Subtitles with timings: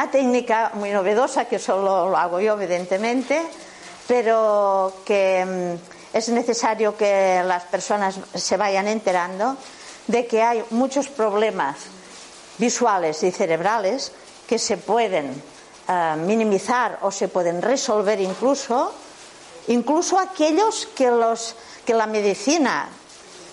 [0.00, 3.38] Una técnica muy novedosa que solo lo hago yo, evidentemente,
[4.08, 9.58] pero que mm, es necesario que las personas se vayan enterando
[10.06, 11.76] de que hay muchos problemas
[12.56, 14.10] visuales y cerebrales
[14.48, 15.34] que se pueden
[15.86, 18.94] eh, minimizar o se pueden resolver incluso,
[19.68, 22.88] incluso aquellos que, los, que la medicina,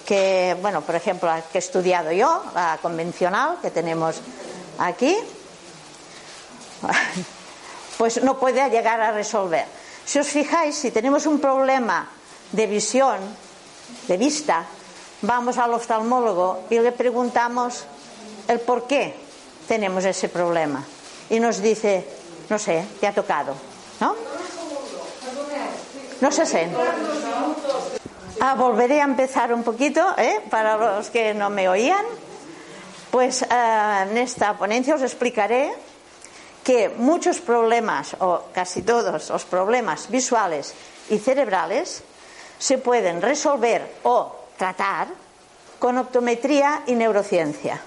[0.06, 4.22] que, bueno, por ejemplo, que he estudiado yo, la convencional que tenemos
[4.80, 5.14] aquí,
[7.97, 9.66] pues no puede llegar a resolver.
[10.06, 12.08] Si os fijáis, si tenemos un problema
[12.52, 13.17] de visión,
[14.08, 14.66] de vista,
[15.22, 17.86] vamos al oftalmólogo y le preguntamos
[18.47, 19.16] el por qué
[19.67, 20.84] tenemos ese problema.
[21.30, 22.08] Y nos dice,
[22.50, 23.53] no sé, te ha tocado,
[24.00, 24.16] ¿no?
[26.22, 26.69] No se sé.
[28.39, 30.41] Ah, volveré a empezar un poquito, ¿eh?
[30.50, 32.06] para los que no me oían.
[33.12, 33.47] Pues eh,
[34.03, 35.73] en esta ponencia os explicaré
[36.68, 40.74] que muchos problemas, o casi todos los problemas visuales
[41.09, 42.04] y cerebrales,
[42.59, 45.08] se pueden resolver o tratar
[45.80, 47.80] con optometría y neurociencia.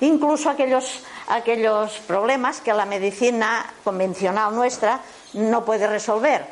[0.00, 5.00] Incluso aquellos, aquellos problemas que la medicina convencional nuestra
[5.32, 6.44] no puede resolver,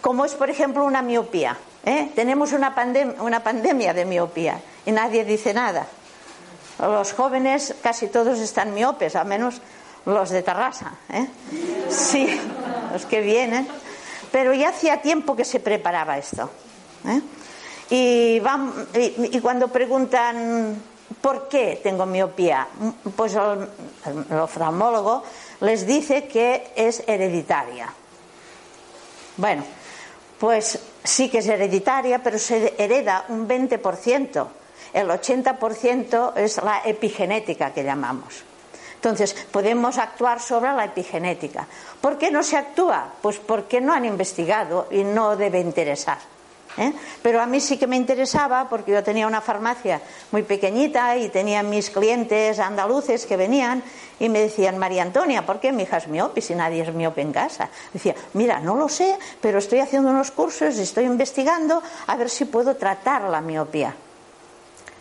[0.00, 1.58] como es, por ejemplo, una miopía.
[1.84, 2.12] ¿eh?
[2.14, 2.72] Tenemos una,
[3.18, 5.88] una pandemia de miopía y nadie dice nada.
[6.78, 9.60] Los jóvenes casi todos están miopes, a menos
[10.06, 11.26] los de Tarrasa, ¿eh?
[11.88, 12.28] Sí,
[12.92, 13.66] los que vienen.
[14.30, 16.50] Pero ya hacía tiempo que se preparaba esto.
[17.06, 17.20] ¿eh?
[17.90, 20.76] Y, van, y, cuando preguntan
[21.20, 22.66] por qué tengo miopía,
[23.14, 23.68] pues el,
[24.30, 25.22] el oftalmólogo
[25.60, 27.92] les dice que es hereditaria.
[29.36, 29.64] Bueno,
[30.38, 34.46] pues sí que es hereditaria, pero se hereda un 20%.
[34.92, 38.44] El 80% es la epigenética que llamamos.
[39.04, 41.66] Entonces, podemos actuar sobre la epigenética.
[42.00, 43.12] ¿Por qué no se actúa?
[43.20, 46.16] Pues porque no han investigado y no debe interesar.
[46.78, 46.90] ¿eh?
[47.22, 50.00] Pero a mí sí que me interesaba porque yo tenía una farmacia
[50.32, 53.82] muy pequeñita y tenía mis clientes andaluces que venían
[54.18, 57.20] y me decían, María Antonia, ¿por qué mi hija es miope si nadie es miope
[57.20, 57.68] en casa?
[57.92, 62.30] Decía, mira, no lo sé, pero estoy haciendo unos cursos y estoy investigando a ver
[62.30, 63.94] si puedo tratar la miopía.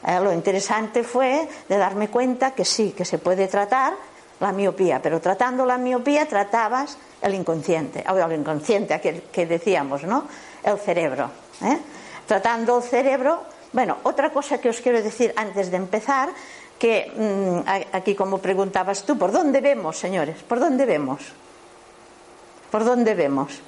[0.05, 3.93] Eh, lo interesante fue de darme cuenta que sí, que se puede tratar
[4.39, 10.03] la miopía, pero tratando la miopía tratabas el inconsciente, o el inconsciente aquel que decíamos,
[10.03, 10.25] ¿no?
[10.63, 11.29] El cerebro.
[11.63, 11.77] ¿eh?
[12.27, 16.29] Tratando el cerebro, bueno, otra cosa que os quiero decir antes de empezar,
[16.77, 20.43] que mm, aquí como preguntabas tú, ¿por dónde vemos, señores?
[20.43, 21.21] ¿Por dónde vemos?
[22.69, 23.61] ¿Por dónde vemos?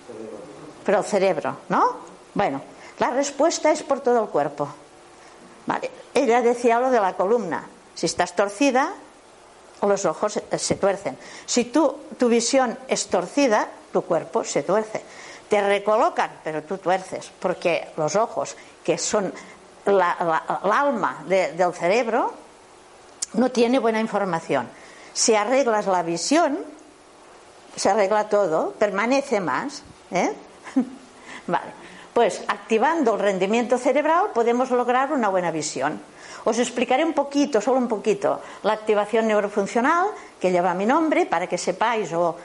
[0.83, 1.95] Pero el cerebro, ¿no?
[2.33, 2.61] Bueno,
[2.99, 4.67] la respuesta es por todo el cuerpo.
[5.65, 5.89] Vale.
[6.13, 7.67] Ella decía lo de la columna.
[7.93, 8.93] Si estás torcida,
[9.81, 11.17] los ojos se tuercen.
[11.45, 15.01] Si tú, tu visión es torcida, tu cuerpo se tuerce.
[15.49, 19.31] Te recolocan, pero tú tuerces, porque los ojos, que son
[19.85, 22.33] el alma del cerebro,
[23.33, 24.67] no tiene buena información.
[25.13, 26.59] Si arreglas la visión,
[27.75, 29.83] se arregla todo, permanece más.
[30.11, 30.33] ¿eh?
[31.47, 31.84] vale.
[32.15, 35.99] Pues activando el rendimiento cerebral podemos lograr una buena visión.
[36.45, 40.07] Os explicaré un poquito, solo un poquito, la activación neurofuncional,
[40.39, 42.39] que lleva mi nombre, para que sepáis o,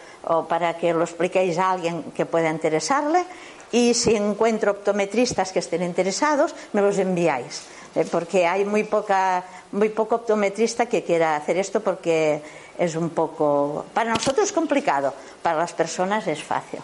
[0.48, 3.22] para que lo expliquéis a alguien que pueda interesarle.
[3.70, 7.62] Y si encuentro optometristas que estén interesados, me los enviáis.
[7.94, 12.42] Eh, porque hay muy, poca, muy poco optometrista que quiera hacer esto porque
[12.76, 13.86] es un poco.
[13.94, 15.14] Para nosotros es complicado,
[15.46, 16.80] para las personas es fácil.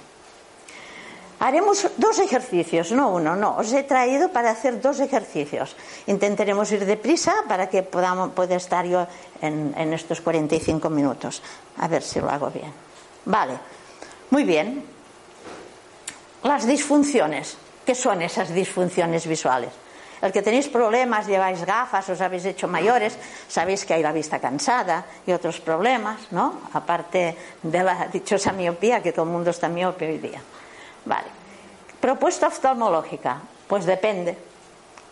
[1.38, 3.56] Haremos dos ejercicios, no uno, no.
[3.56, 5.76] Os he traído para hacer dos ejercicios.
[6.06, 9.06] Intentaremos ir deprisa para que podamos, pueda estar yo
[9.42, 11.42] en, en estos 45 minutos.
[11.76, 12.72] A ver si lo hago bien.
[13.26, 13.58] Vale.
[14.30, 14.82] Muy bien.
[16.42, 17.58] Las disfunciones.
[17.84, 19.70] ¿Qué son esas disfunciones visuales?
[20.22, 24.40] El que tenéis problemas, lleváis gafas, os habéis hecho mayores, sabéis que hay la vista
[24.40, 26.62] cansada y otros problemas, ¿no?
[26.72, 30.40] Aparte de la dichosa miopía, que todo el mundo está miope hoy día.
[31.06, 31.28] Vale.
[32.00, 34.36] Propuesta oftalmológica, pues depende.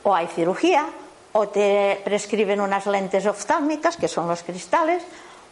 [0.03, 0.87] O hay cirugía,
[1.33, 5.03] o te prescriben unas lentes oftálmicas, que son los cristales,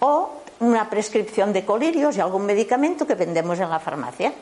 [0.00, 4.32] o una prescripción de colirios y algún medicamento que vendemos en la farmacia.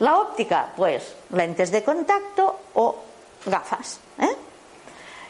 [0.00, 2.96] La óptica, pues lentes de contacto o
[3.46, 4.00] gafas.
[4.18, 4.36] ¿eh?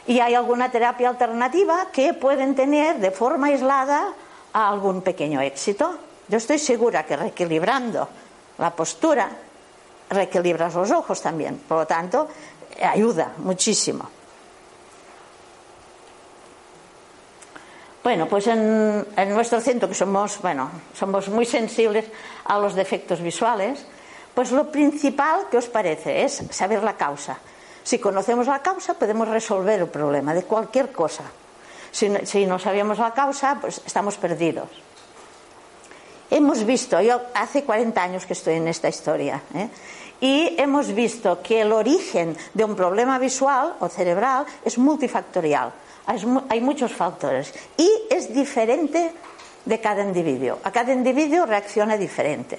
[0.07, 4.13] Y hay alguna terapia alternativa que pueden tener de forma aislada
[4.53, 5.99] algún pequeño éxito.
[6.29, 8.09] Yo estoy segura que reequilibrando
[8.59, 9.29] la postura,
[10.11, 11.57] reequilibras los ojos también.
[11.67, 12.29] Por lo tanto,
[12.83, 14.09] ayuda muchísimo.
[18.03, 22.07] Bueno, pues en, nuestro centro, que somos, bueno, somos muy sensibles
[22.45, 23.85] a los defectos visuales,
[24.35, 27.39] pues lo principal que os parece es saber la causa.
[27.83, 31.25] Si conocemos la causa, podemos resolver el problema de cualquier cosa.
[31.91, 34.69] Si, si no sabemos la causa, pues estamos perdidos.
[36.31, 39.69] Hemos visto, yo hace 40 años que estoy en esta historia, ¿eh?
[40.21, 45.73] Y hemos visto que el origen de un problema visual o cerebral es multifactorial
[46.49, 49.13] hay muchos factores y es diferente
[49.65, 50.59] de cada individuo.
[50.65, 52.59] A cada individuo reacciona diferente.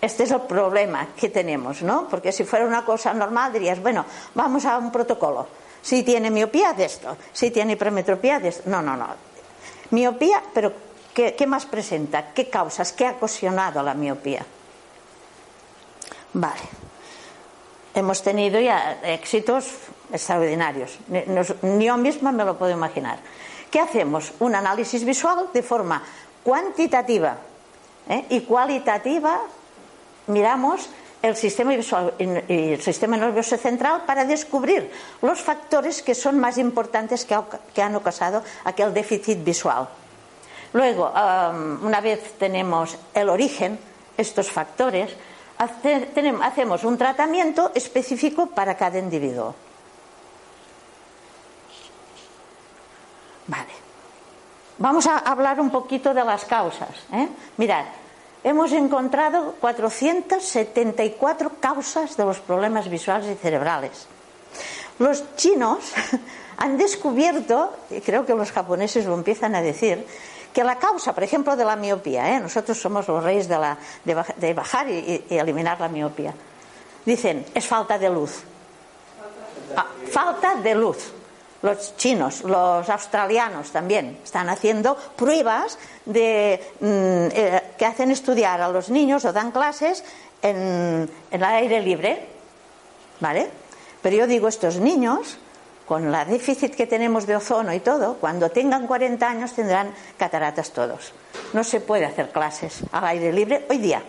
[0.00, 2.08] Este es el problema que tenemos, ¿no?
[2.08, 4.04] Porque si fuera una cosa normal dirías, bueno,
[4.34, 5.46] vamos a un protocolo.
[5.82, 8.68] Si tiene miopía de esto, si tiene hipermetropía de esto.
[8.68, 9.06] No, no, no.
[9.90, 10.72] Miopía, pero
[11.14, 12.32] ¿qué, qué más presenta?
[12.34, 12.92] ¿Qué causas?
[12.92, 14.44] ¿Qué ha ocasionado la miopía?
[16.36, 16.68] Vale.
[17.94, 19.72] Hemos tenido ya éxitos
[20.12, 20.98] extraordinarios.
[21.08, 23.18] Ni yo misma me lo puedo imaginar.
[23.70, 24.32] ¿Qué hacemos?
[24.40, 26.02] Un análisis visual de forma
[26.44, 27.38] cuantitativa
[28.10, 28.26] ¿eh?
[28.28, 29.40] y cualitativa.
[30.26, 30.90] Miramos
[31.22, 34.92] el sistema visual y el sistema nervioso central para descubrir
[35.22, 39.88] los factores que son más importantes que, han ocasionado aquel déficit visual.
[40.74, 43.78] Luego, um, una vez tenemos el origen,
[44.18, 45.16] estos factores,
[45.58, 49.54] hacemos un tratamiento específico para cada individuo.
[53.46, 53.72] Vale.
[54.78, 56.90] Vamos a hablar un poquito de las causas.
[57.12, 57.28] ¿eh?
[57.56, 57.86] Mirad,
[58.44, 64.06] hemos encontrado 474 causas de los problemas visuales y cerebrales.
[64.98, 65.78] Los chinos
[66.58, 70.06] han descubierto, y creo que los japoneses lo empiezan a decir,
[70.56, 72.40] que la causa, por ejemplo, de la miopía, ¿eh?
[72.40, 73.76] nosotros somos los reyes de, la,
[74.06, 76.32] de, bajar y, eliminar la miopía,
[77.04, 78.40] dicen, es falta de luz.
[79.76, 81.12] Ah, falta de luz
[81.60, 88.68] los chinos, los australianos también están haciendo pruebas de, mm, eh, que hacen estudiar a
[88.68, 90.04] los niños o dan clases
[90.40, 92.28] en, el aire libre.
[93.20, 93.50] ¿Vale?
[94.00, 95.36] Pero yo digo, estos niños,
[95.86, 100.70] con la déficit que tenemos de ozono y todo, cuando tengan 40 años tendrán cataratas
[100.72, 101.12] todos.
[101.52, 104.02] No se puede hacer clases al aire libre hoy día,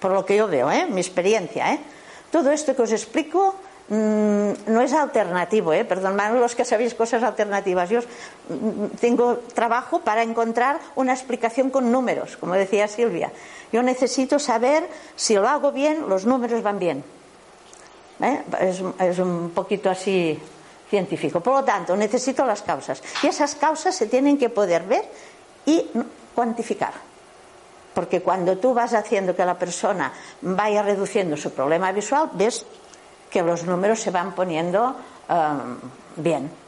[0.00, 0.86] por lo que yo veo, ¿eh?
[0.86, 1.72] mi experiencia.
[1.72, 1.78] ¿eh?
[2.30, 3.54] Todo esto que os explico
[3.88, 5.84] Mm, no es alternativo, ¿eh?
[5.84, 7.90] perdón, los que sabéis cosas alternativas.
[7.90, 13.30] Yo mm, tengo trabajo para encontrar una explicación con números, como decía Silvia.
[13.72, 17.04] Yo necesito saber si lo hago bien, los números van bien.
[18.20, 18.42] ¿Eh?
[18.60, 20.40] Es, es un poquito así
[20.94, 21.40] científico.
[21.40, 23.02] Por lo tanto, necesito las causas.
[23.24, 25.02] Y esas causas se tienen que poder ver
[25.66, 25.90] y
[26.36, 26.94] cuantificar.
[27.92, 32.64] Porque cuando tú vas haciendo que la persona vaya reduciendo su problema visual, ves
[33.28, 34.94] que los números se van poniendo
[35.28, 35.78] um,
[36.14, 36.63] bien.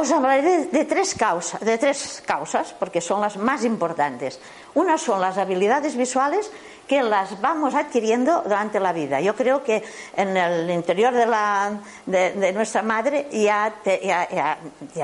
[0.00, 4.40] Os hablaré de tres, causas, de tres causas, porque son las más importantes.
[4.72, 6.50] Una son las habilidades visuales
[6.88, 9.20] que las vamos adquiriendo durante la vida.
[9.20, 9.84] Yo creo que
[10.16, 11.72] en el interior de, la,
[12.06, 13.74] de, nuestra madre ya,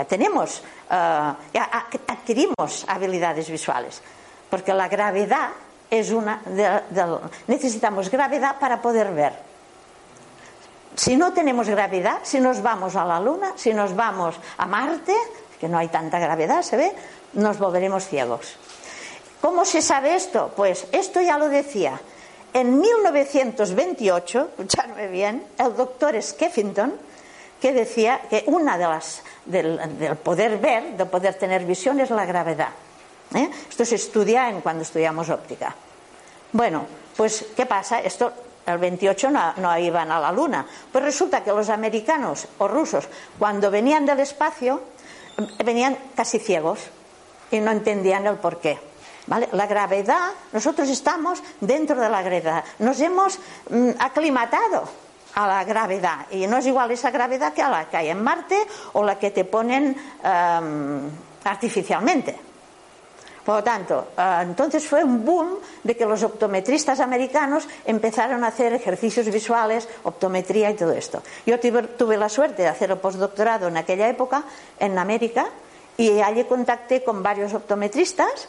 [0.09, 1.69] tenemos, uh, ya
[2.09, 4.00] adquirimos habilidades visuales,
[4.49, 5.50] porque la gravedad
[5.91, 6.41] es una.
[7.47, 9.46] necesitamos gravedad para poder ver
[10.97, 15.15] si no tenemos gravedad, si nos vamos a la Luna, si nos vamos a Marte,
[15.61, 16.93] que no hay tanta gravedad, se ve,
[17.35, 18.57] nos volveremos ciegos.
[19.41, 20.53] ¿Cómo se sabe esto?
[20.57, 22.00] Pues esto ya lo decía.
[22.53, 26.95] En 1928, escuchadme bien, el doctor Skeffington,
[27.61, 29.79] que decía que una de las del,
[30.23, 32.71] poder ver, de poder tener visión, es la gravedad.
[33.35, 33.50] ¿eh?
[33.69, 35.75] Esto se estudia en cuando estudiamos óptica.
[36.53, 36.87] Bueno,
[37.17, 38.00] pues ¿qué pasa?
[38.00, 38.33] Esto
[38.66, 40.66] el 28 no, iban a la Luna.
[40.90, 43.08] Pues resulta que los americanos o rusos,
[43.38, 44.82] cuando venían del espacio,
[45.64, 46.80] venían casi ciegos
[47.50, 48.78] y no entendían el porqué.
[49.28, 49.49] ¿Vale?
[49.52, 54.88] La gravedad, nosotros estamos dentro de la gravedad, nos hemos mm, aclimatado
[55.35, 56.26] a la gravedad.
[56.30, 58.56] Y no es igual esa gravedad que a la que hay en Marte
[58.92, 61.11] o la que te ponen um,
[61.44, 62.46] artificialmente.
[63.47, 68.49] Por lo tanto, uh, entonces fue un boom de que los optometristas americanos empezaron a
[68.49, 71.23] hacer ejercicios visuales, optometría y todo esto.
[71.47, 74.43] Yo tuve, la suerte de hacer el postdoctorado en aquella época
[74.81, 75.47] en América
[75.97, 78.49] y allí contacté con varios optometristas.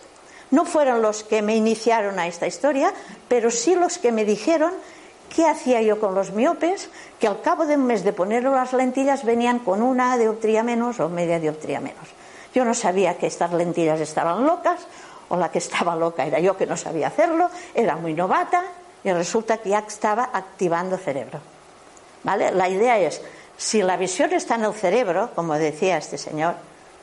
[0.50, 2.92] No fueron los que me iniciaron a esta historia,
[3.27, 4.74] pero sí los que me dijeron
[5.36, 6.89] ¿Qué hacía yo con los miopes?
[7.20, 11.01] Que al cabo de un mes de ponerle las lentillas venían con una dioptría menos
[11.01, 12.16] o media dioptría menos.
[12.54, 14.80] Yo no sabía que estas lentillas estaban locas,
[15.30, 18.63] o la que estaba loca era yo que no sabía hacerlo, era muy novata
[19.04, 21.39] y resulta que ya estaba activando cerebro.
[22.24, 22.51] ¿Vale?
[22.51, 23.22] La idea es,
[23.58, 26.56] si la visión está en el cerebro, como decía este señor,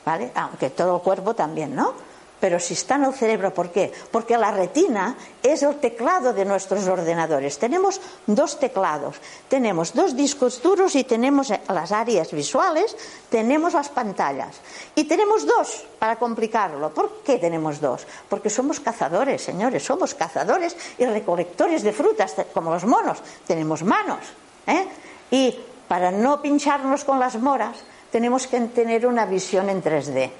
[0.05, 0.31] ¿vale?
[0.35, 1.93] Aunque todo el cuerpo también, ¿no?
[2.39, 3.91] Pero si está en el cerebro, ¿por qué?
[4.11, 7.57] Porque la retina es el teclado de nuestros ordenadores.
[7.57, 9.15] Tenemos dos teclados.
[9.47, 12.95] Tenemos dos discos duros y tenemos las áreas visuales,
[13.29, 14.57] tenemos las pantallas.
[14.95, 16.93] Y tenemos dos, para complicarlo.
[16.93, 18.05] ¿Por qué tenemos dos?
[18.29, 19.83] Porque somos cazadores, señores.
[19.83, 23.19] Somos cazadores y recolectores de frutas, como los monos.
[23.47, 24.19] Tenemos manos.
[24.67, 24.85] ¿eh?
[25.31, 27.77] Y para no pincharnos con las moras,
[28.11, 30.31] tenemos que tener una visión en 3D.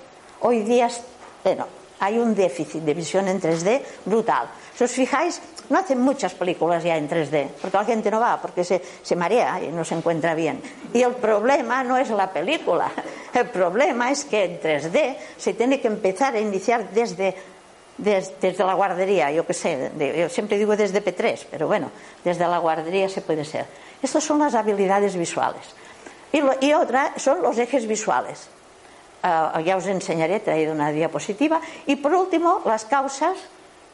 [0.42, 0.90] Hoy día,
[1.44, 1.68] bueno,
[2.06, 4.48] hay un déficit de visión en 3D brutal.
[4.76, 8.40] Si os fijáis, no hacen muchas películas ya en 3D, porque la gente no va,
[8.40, 10.62] porque se, se, marea y no se encuentra bien.
[10.94, 12.92] Y el problema no es la película,
[13.34, 17.36] el problema es que en 3D se tiene que empezar a iniciar desde,
[17.98, 21.90] desde, desde la guardería, yo qué sé, de, yo siempre digo desde P3, pero bueno,
[22.24, 23.66] desde la guardería se puede ser.
[24.04, 25.64] Estas son las habilidades visuales.
[26.32, 28.50] Y, lo, y otra son los ejes visuales.
[29.65, 31.60] Ya os enseñaré, he traído una diapositiva.
[31.88, 33.34] Y por último, las causas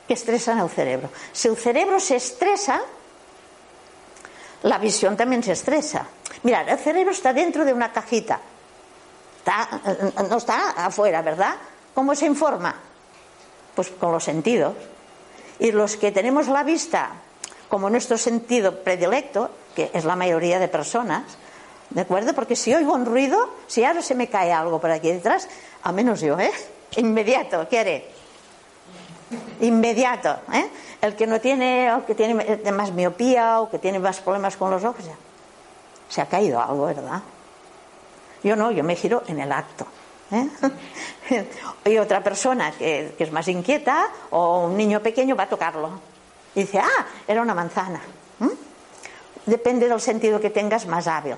[0.07, 1.09] que estresan el cerebro.
[1.31, 2.81] Si el cerebro se estresa,
[4.63, 6.05] la visión también se estresa.
[6.43, 8.41] Mirad, el cerebro está dentro de una cajita.
[9.37, 9.81] Está,
[10.29, 11.55] no está afuera, ¿verdad?
[11.95, 12.75] ¿Cómo se informa?
[13.73, 14.75] Pues con los sentidos.
[15.59, 17.11] Y los que tenemos la vista
[17.69, 21.23] como nuestro sentido predilecto, que es la mayoría de personas,
[21.91, 22.33] ¿De acuerdo?
[22.33, 25.47] Porque si oigo un ruido, si ahora se me cae algo por aquí detrás,
[25.83, 26.51] a menos yo, ¿eh?
[26.95, 28.07] Inmediato, ¿qué haré?
[29.59, 30.69] Inmediato, ¿eh?
[31.01, 34.71] El que no tiene, o que tiene más miopía o que tiene más problemas con
[34.71, 35.15] los ojos, ya.
[36.07, 37.21] Se ha caído algo, ¿verdad?
[38.43, 39.85] Yo no, yo me giro en el acto.
[40.31, 41.47] ¿eh?
[41.85, 45.99] y otra persona que, es más inquieta o un niño pequeño va a tocarlo.
[46.55, 48.01] Y dice, ah, era una manzana.
[49.45, 51.35] Depende del sentido que tengas más hábil.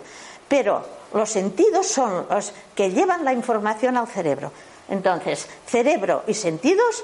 [0.54, 4.52] Pero los sentidos son los que llevan la información al cerebro.
[4.88, 7.04] Entonces, cerebro y sentidos,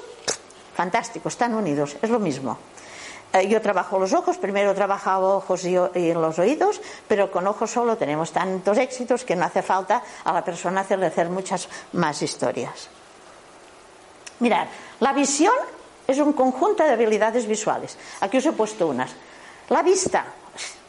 [0.72, 2.56] fantástico, están unidos, es lo mismo.
[3.32, 7.44] Eh, yo trabajo los ojos, primero he trabajado ojos y, y, los oídos, pero con
[7.48, 11.68] ojos solo tenemos tantos éxitos que no hace falta a la persona hacerle hacer muchas
[11.94, 12.88] más historias.
[14.38, 14.68] Mirad,
[15.00, 15.54] la visión
[16.06, 17.98] es un conjunto de habilidades visuales.
[18.20, 19.10] Aquí os he puesto unas.
[19.70, 20.24] La vista,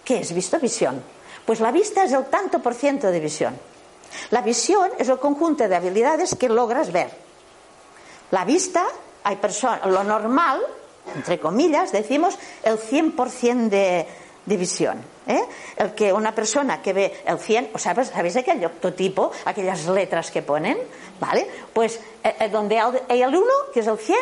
[0.05, 0.59] ¿qué es vista?
[0.59, 1.20] Visión.
[1.45, 3.57] Pues la vista es el tanto por ciento de visión.
[4.29, 7.09] La visión es el conjunto de habilidades que logras ver.
[8.31, 8.85] La vista,
[9.23, 10.61] hay personas, lo normal,
[11.15, 14.07] entre comillas, decimos el 100% de,
[14.45, 15.01] de visión.
[15.27, 15.41] ¿eh?
[15.77, 20.41] El que una persona que ve el 100, ¿sabes, ¿sabéis aquel octotipo, aquellas letras que
[20.41, 20.77] ponen?
[21.19, 21.47] ¿Vale?
[21.73, 24.17] Pues eh, eh donde hay el 1, que es el 100,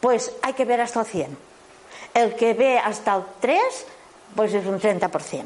[0.00, 1.38] pues hay que ver hasta el 100.
[2.14, 3.86] El que ve hasta el 3,
[4.34, 5.44] pues es un 30%.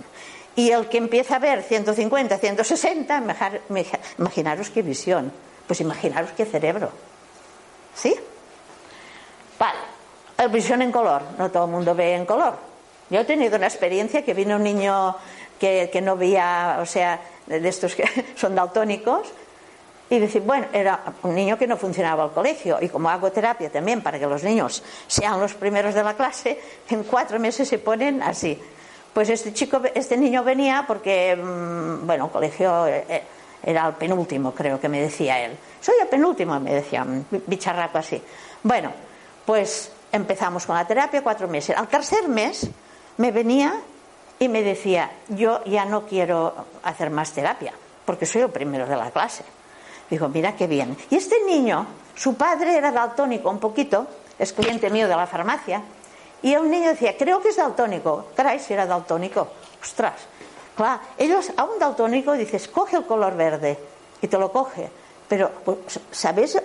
[0.57, 3.23] Y el que empieza a ver 150, 160,
[4.19, 5.31] imaginaros qué visión.
[5.67, 6.91] Pues imaginaros qué cerebro.
[7.95, 8.15] ¿Sí?
[9.59, 9.79] Vale.
[10.39, 11.23] La visión en color.
[11.39, 12.57] No todo el mundo ve en color.
[13.11, 15.17] Yo he tenido una experiencia que vino un niño
[15.61, 18.05] que, que no veía, o sea, de estos que
[18.37, 19.29] son daltónicos,
[20.09, 23.71] y decir, bueno, era un niño que no funcionaba al colegio y como hago terapia
[23.71, 27.79] también para que los niños sean los primeros de la clase, en cuatro meses se
[27.79, 28.61] ponen así.
[29.17, 33.23] Pues este chico, este niño venía porque, mm, bueno, colegio eh, eh,
[33.63, 35.57] era el penúltimo, creo que me decía él.
[35.81, 38.23] Soy el penúltimo, me decía, un bicharraco así.
[38.63, 38.93] Bueno,
[39.47, 41.75] pues empezamos con la terapia cuatro meses.
[41.75, 42.69] Al tercer mes
[43.17, 43.81] me venía
[44.39, 47.73] y me decía, yo ya no quiero hacer más terapia,
[48.05, 49.45] porque soy el primero de la clase.
[50.11, 50.95] Digo, mira qué bien.
[51.09, 54.09] Y este niño, su padre era daltónico un poquito,
[54.39, 55.81] es cliente mío de la farmacia,
[56.43, 58.27] y el niño decía, creo que es daltónico.
[58.35, 59.49] Caray, si era daltónico.
[59.83, 60.15] Ostras.
[60.77, 63.79] Claro, ellos a un daltónico dices, coge el color verde.
[64.21, 64.89] Y te lo coge.
[65.29, 66.61] Pero, pues, ¿sabes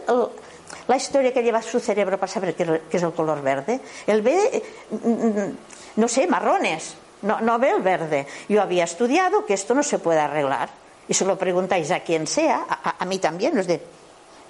[0.87, 3.79] la historia que lleva su cerebro para saber qué, es el color verde?
[4.05, 6.95] Él ve, mm, no sé, marrones.
[7.21, 8.27] no, ve el verde.
[8.49, 10.69] Yo había estudiado que esto no se puede arreglar.
[11.07, 13.81] Y se lo preguntáis a quien sea, a, mí también, es de,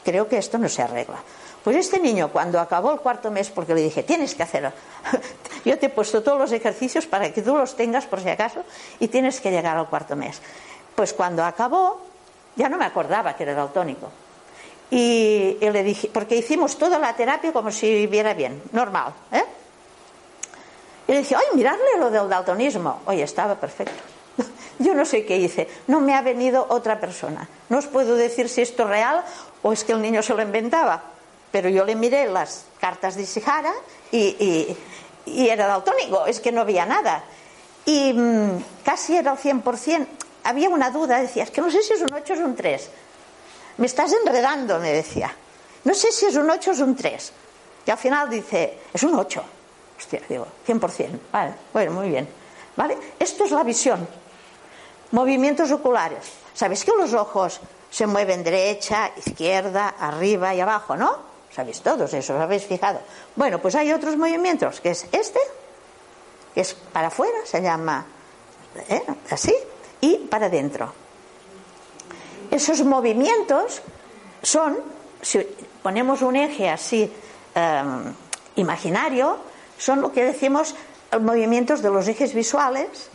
[0.04, 1.18] creo que esto no se arregla.
[1.64, 4.72] Pues este niño, cuando acabó el cuarto mes, porque le dije, tienes que hacerlo,
[5.66, 8.64] yo te he puesto todos los ejercicios para que tú los tengas por si acaso,
[9.00, 10.42] y tienes que llegar al cuarto mes.
[10.96, 12.02] Pues cuando acabó,
[12.56, 14.10] ya no me acordaba que era daltónico.
[14.90, 19.14] Y, y le dije, porque hicimos toda la terapia como si viviera bien, normal.
[19.32, 19.44] ¿eh?
[21.08, 23.02] Y le dije, ay, miradle lo del daltonismo.
[23.06, 24.02] Oye, estaba perfecto.
[24.80, 25.70] Yo no sé qué hice.
[25.88, 27.48] No me ha venido otra persona.
[27.70, 29.24] No os puedo decir si esto es real
[29.62, 31.04] o es que el niño se lo inventaba.
[31.52, 33.74] Pero yo le miré las cartas de Ishihara
[34.12, 34.78] y,
[35.26, 36.26] y, era daltónico.
[36.26, 37.24] Es que no había nada.
[37.86, 40.08] Y mm, casi era al 100%.
[40.44, 41.20] Había una duda.
[41.20, 42.90] Decía, es que no sé si es un 8 o es un 3.
[43.78, 45.36] Me estás enredando, me decía.
[45.84, 47.34] No sé si es un 8 o es un 3.
[47.86, 49.44] Y al final dice, es un 8.
[49.98, 51.20] Hostia, digo, 100%.
[51.32, 52.28] Vale, bueno, muy bien.
[52.76, 52.98] ¿Vale?
[53.20, 54.08] Esto es la visión.
[55.12, 56.20] Movimientos oculares.
[56.54, 61.31] ¿Sabéis que los ojos se mueven derecha, izquierda, arriba y abajo, no?
[61.54, 63.02] Sabéis todos eso, os habéis fijado.
[63.36, 65.40] Bueno, pues hay otros movimientos, que es este,
[66.54, 68.06] que es para afuera, se llama
[68.88, 69.04] ¿eh?
[69.30, 69.54] así,
[70.00, 70.94] y para adentro.
[72.50, 73.82] Esos movimientos
[74.42, 74.80] son,
[75.22, 75.40] si
[75.84, 77.12] ponemos un eje así
[77.56, 78.14] em,
[78.56, 79.38] imaginario,
[79.78, 80.76] son lo que decimos
[81.20, 83.10] movimientos de los ejes visuales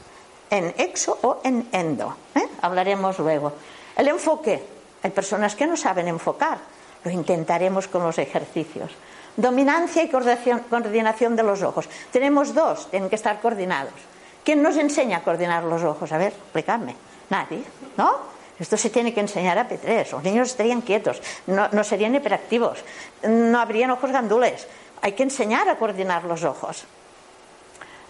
[0.50, 2.16] en exo o en endo.
[2.34, 2.48] ¿eh?
[2.60, 3.52] Hablaremos luego.
[3.96, 4.62] El enfoque.
[5.02, 6.58] Hay personas que no saben enfocar.
[7.06, 8.90] Lo intentaremos con los ejercicios.
[9.36, 11.88] Dominancia y coordinación de los ojos.
[12.10, 13.94] Tenemos dos, tienen que estar coordinados.
[14.42, 16.10] ¿Quién nos enseña a coordinar los ojos?
[16.10, 16.96] A ver, explicadme.
[17.30, 17.62] Nadie,
[17.96, 18.10] ¿no?
[18.58, 20.10] Esto se tiene que enseñar a P3.
[20.10, 22.82] Los niños estarían quietos, no, no serían hiperactivos,
[23.22, 24.66] no habrían ojos gandules.
[25.00, 26.86] Hay que enseñar a coordinar los ojos.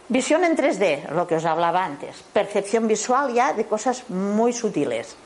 [0.09, 2.17] Visión en 3D, lo que os hablaba antes.
[2.33, 5.17] Percepción visual ya de cosas muy sutiles.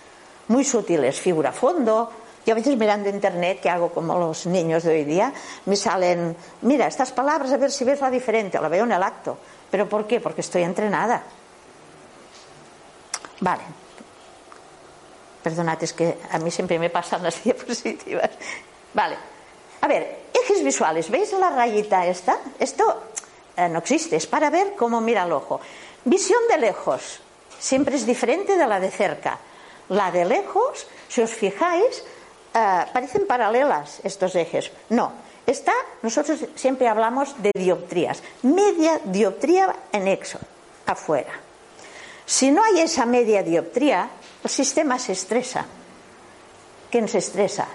[0.49, 1.21] Muy sutiles.
[1.21, 2.11] Figura fondo.
[2.51, 5.33] Yo a veces mirando internet, que hago como los niños de hoy día,
[5.67, 8.61] me salen, mira, estas palabras a ver si ves la diferente.
[8.61, 9.39] La veo en el acto.
[9.71, 10.19] ¿Pero por qué?
[10.19, 11.23] Porque estoy entrenada.
[13.39, 13.63] Vale.
[15.45, 18.31] Perdonad, es que a mí siempre me pasan las diapositivas.
[18.95, 19.17] Vale.
[19.83, 21.09] A ver, ejes visuales.
[21.09, 22.37] ¿Veis la rayita esta?
[22.59, 23.13] Esto
[23.57, 25.61] eh, no existe, es para ver cómo mira el ojo.
[26.05, 27.21] Visión de lejos
[27.61, 29.39] siempre es diferente de la de cerca.
[29.91, 32.03] La de lejos, si os fijáis,
[32.55, 34.71] eh, parecen paralelas estos ejes.
[34.89, 35.13] No,
[35.47, 38.23] está, nosotros siempre hablamos de dioptrías.
[38.43, 40.39] Media dioptría en exo,
[40.87, 41.33] afuera.
[42.27, 44.09] Si no hay esa media dioptría,
[44.45, 45.67] el sistema se estresa.
[46.91, 47.69] ¿Quién se estresa?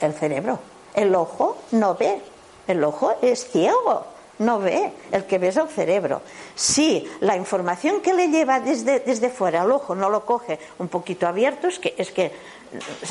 [0.00, 0.58] el cerebro.
[0.92, 2.20] El ojo no ve.
[2.66, 4.11] El ojo es ciego
[4.42, 6.22] no ve, el que ve es el cerebro.
[6.54, 10.88] Si la información que le lleva desde, desde fuera al ojo no lo coge un
[10.88, 12.32] poquito abierto, es que, es que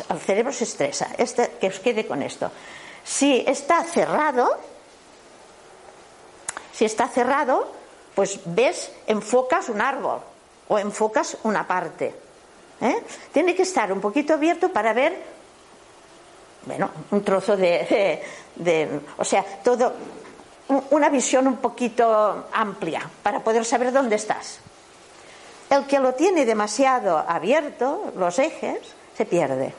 [0.09, 1.09] el cerebro se estresa.
[1.17, 2.51] Este, que os quede con esto.
[3.03, 4.57] Si está cerrado,
[6.73, 7.71] si está cerrado,
[8.13, 10.19] pues ves, enfocas un árbol
[10.67, 12.13] o enfocas una parte.
[12.81, 13.03] ¿eh?
[13.31, 15.17] Tiene que estar un poquito abierto para ver,
[16.65, 18.21] bueno, un trozo de,
[18.55, 19.93] de o sea, todo
[20.89, 24.59] una visión un poquito amplia para poder saber dónde estás.
[25.69, 28.79] El que lo tiene demasiado abierto, los ejes,
[29.15, 29.73] se pierde.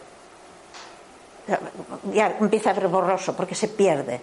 [2.13, 4.21] Ya empieza a ver borroso porque se pierde.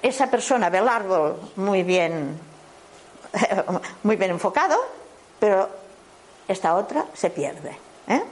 [0.00, 2.38] Esa persona ve el árbol muy bien,
[4.02, 4.76] muy bien enfocado,
[5.38, 5.68] pero
[6.48, 7.76] esta otra se pierde.
[8.08, 8.22] ¿eh?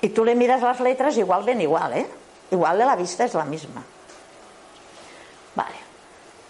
[0.00, 2.06] Y tú le miras las letras, igual ven igual, ¿eh?
[2.50, 3.82] Igual de la vista es la misma.
[5.54, 5.89] Vale.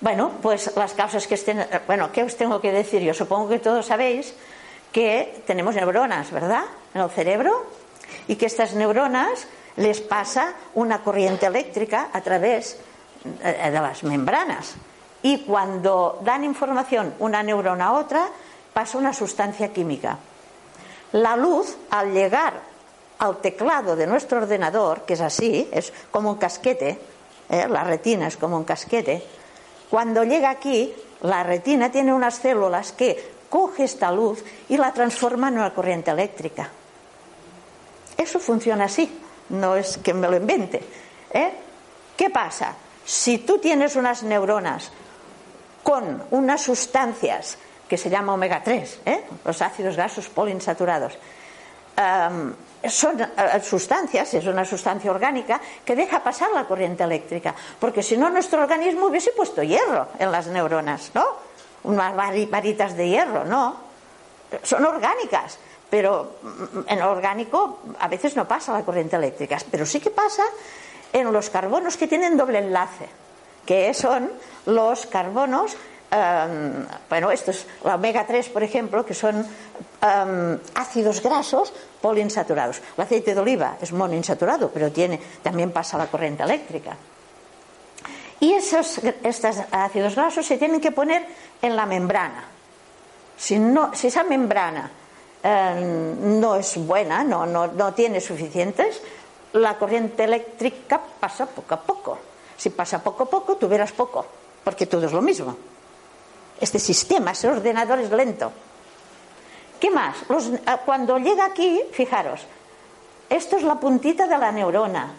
[0.00, 1.66] Bueno, pues las causas que estén.
[1.86, 3.02] Bueno, ¿qué os tengo que decir?
[3.02, 4.34] Yo supongo que todos sabéis
[4.92, 6.64] que tenemos neuronas, ¿verdad?
[6.94, 7.66] En el cerebro.
[8.26, 12.78] Y que estas neuronas les pasa una corriente eléctrica a través
[13.42, 14.74] eh, de las membranas.
[15.22, 18.28] Y cuando dan información una neurona a otra,
[18.72, 20.16] pasa una sustancia química.
[21.12, 22.54] La luz, al llegar
[23.18, 26.98] al teclado de nuestro ordenador, que es así, es como un casquete,
[27.50, 27.66] ¿eh?
[27.68, 29.22] la retina es como un casquete,
[29.90, 35.48] cuando llega aquí, la retina tiene unas células que coge esta luz y la transforma
[35.48, 36.70] en una corriente eléctrica.
[38.16, 40.80] Eso funciona así, no es que me lo invente.
[41.32, 41.52] ¿eh?
[42.16, 42.74] ¿Qué pasa?
[43.04, 44.92] Si tú tienes unas neuronas
[45.82, 49.24] con unas sustancias que se llama omega 3, ¿eh?
[49.44, 51.18] los ácidos grasos poliinsaturados,
[52.88, 53.28] son eh,
[53.62, 58.62] sustancias, es una sustancia orgánica que deja pasar la corriente eléctrica, porque si no nuestro
[58.62, 61.24] organismo hubiese puesto hierro en las neuronas, ¿no?
[61.82, 63.90] Unas varitas de hierro, ¿no?
[64.62, 66.38] son orgánicas, pero
[66.86, 70.42] en lo orgánico a veces no pasa la corriente eléctrica, pero sí que pasa
[71.12, 73.08] en los carbonos que tienen doble enlace,
[73.66, 74.30] que son
[74.66, 75.76] los carbonos,
[76.10, 79.46] em, bueno, estos, la omega 3, por ejemplo, que son
[80.74, 82.80] ácidos grasos poliinsaturados.
[82.96, 86.96] El aceite de oliva es monoinsaturado, pero tiene, también pasa la corriente eléctrica.
[88.40, 91.26] Y esos estos ácidos grasos se tienen que poner
[91.60, 92.44] en la membrana.
[93.36, 94.90] Si, no, si esa membrana
[95.42, 99.02] em, no es buena, no, no, no tiene suficientes,
[99.52, 102.18] la corriente eléctrica pasa poco a poco.
[102.56, 104.24] Si pasa poco a poco, tú verás poco,
[104.64, 105.56] porque todo es lo mismo.
[106.60, 108.52] Este sistema, ese ordenador es lento.
[109.80, 110.16] ¿Qué más?
[110.66, 112.42] Ah, cuando llega aquí, fijaros,
[113.30, 115.14] esto es la puntita de la neurona.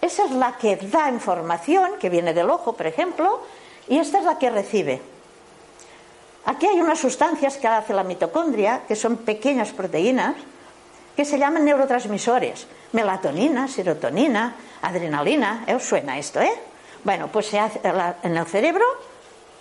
[0.00, 3.40] Esa es la que da información, que viene del ojo, por ejemplo,
[3.88, 5.00] y esta es la que recibe.
[6.44, 10.34] Aquí hay unas sustancias que hace la mitocondria, que son pequeñas proteínas,
[11.14, 12.66] que se llaman neurotransmisores.
[12.92, 15.64] Melatonina, serotonina, adrenalina.
[15.68, 15.74] ¿eh?
[15.76, 16.52] ¿Os suena esto, eh?
[17.04, 17.80] Bueno, pues se hace
[18.24, 18.84] en el cerebro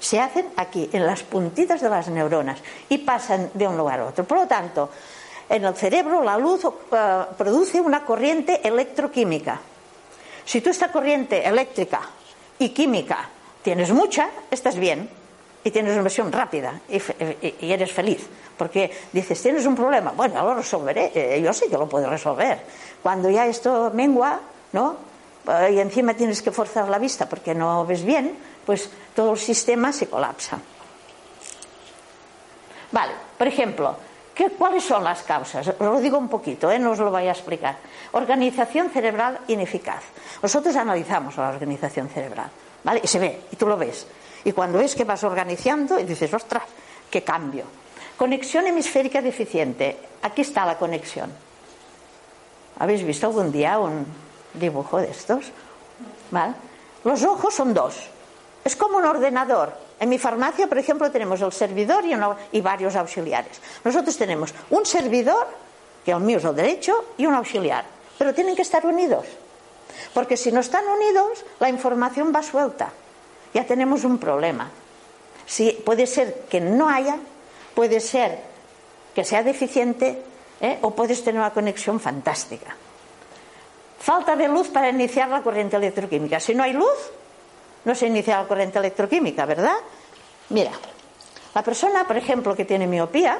[0.01, 2.59] se hacen aquí, en las puntitas de las neuronas,
[2.89, 4.25] y pasan de un lugar a otro.
[4.25, 4.89] Por lo tanto,
[5.47, 9.61] en el cerebro la luz eh, produce una corriente electroquímica.
[10.43, 12.01] Si tú esta corriente eléctrica
[12.57, 13.29] y química
[13.61, 15.07] tienes mucha, estás bien
[15.63, 18.27] y tienes una versión rápida y eres feliz.
[18.57, 22.59] Porque dices, tienes un problema, bueno, lo resolveré, eh, yo sí que lo puedo resolver.
[23.03, 24.39] Cuando ya esto mengua,
[24.73, 25.11] ¿no?
[25.71, 29.91] Y encima tienes que forzar la vista porque no ves bien, pues todo el sistema
[29.91, 30.59] se colapsa.
[32.91, 33.95] Vale, por ejemplo,
[34.35, 35.67] ¿qué, ¿cuáles son las causas?
[35.67, 36.79] Os lo digo un poquito, ¿eh?
[36.79, 37.77] no os lo voy a explicar.
[38.11, 40.03] Organización cerebral ineficaz.
[40.41, 42.49] Nosotros analizamos la organización cerebral,
[42.83, 43.01] ¿vale?
[43.03, 44.05] Y se ve, y tú lo ves.
[44.43, 46.63] Y cuando ves que vas organizando, y dices, ostras,
[47.09, 47.63] qué cambio.
[48.17, 49.97] Conexión hemisférica deficiente.
[50.23, 51.31] Aquí está la conexión.
[52.79, 54.05] ¿Habéis visto algún día un
[54.53, 55.51] dibujo de estos?
[57.03, 57.95] Los ojos son dos.
[58.63, 59.73] Es como un ordenador.
[59.99, 62.13] En mi farmacia, por ejemplo, tenemos el servidor y,
[62.57, 63.59] y varios auxiliares.
[63.83, 65.47] Nosotros tenemos un servidor,
[66.05, 67.85] que el mío es el derecho, y un auxiliar.
[68.17, 69.25] Pero tienen que estar unidos.
[70.13, 72.91] Porque si no están unidos, la información va suelta.
[73.53, 74.69] Ya tenemos un problema.
[75.45, 77.17] Si puede ser que no haya
[77.73, 78.39] puede ser
[79.15, 80.21] que sea deficiente
[80.59, 80.77] ¿eh?
[80.81, 82.75] o puedes tener una conexión fantástica.
[83.99, 86.39] Falta de luz para iniciar la corriente electroquímica.
[86.39, 87.11] Si no hay luz,
[87.85, 89.75] no se inicia la corriente electroquímica, ¿verdad?
[90.49, 90.71] Mira,
[91.53, 93.39] la persona, por ejemplo, que tiene miopía,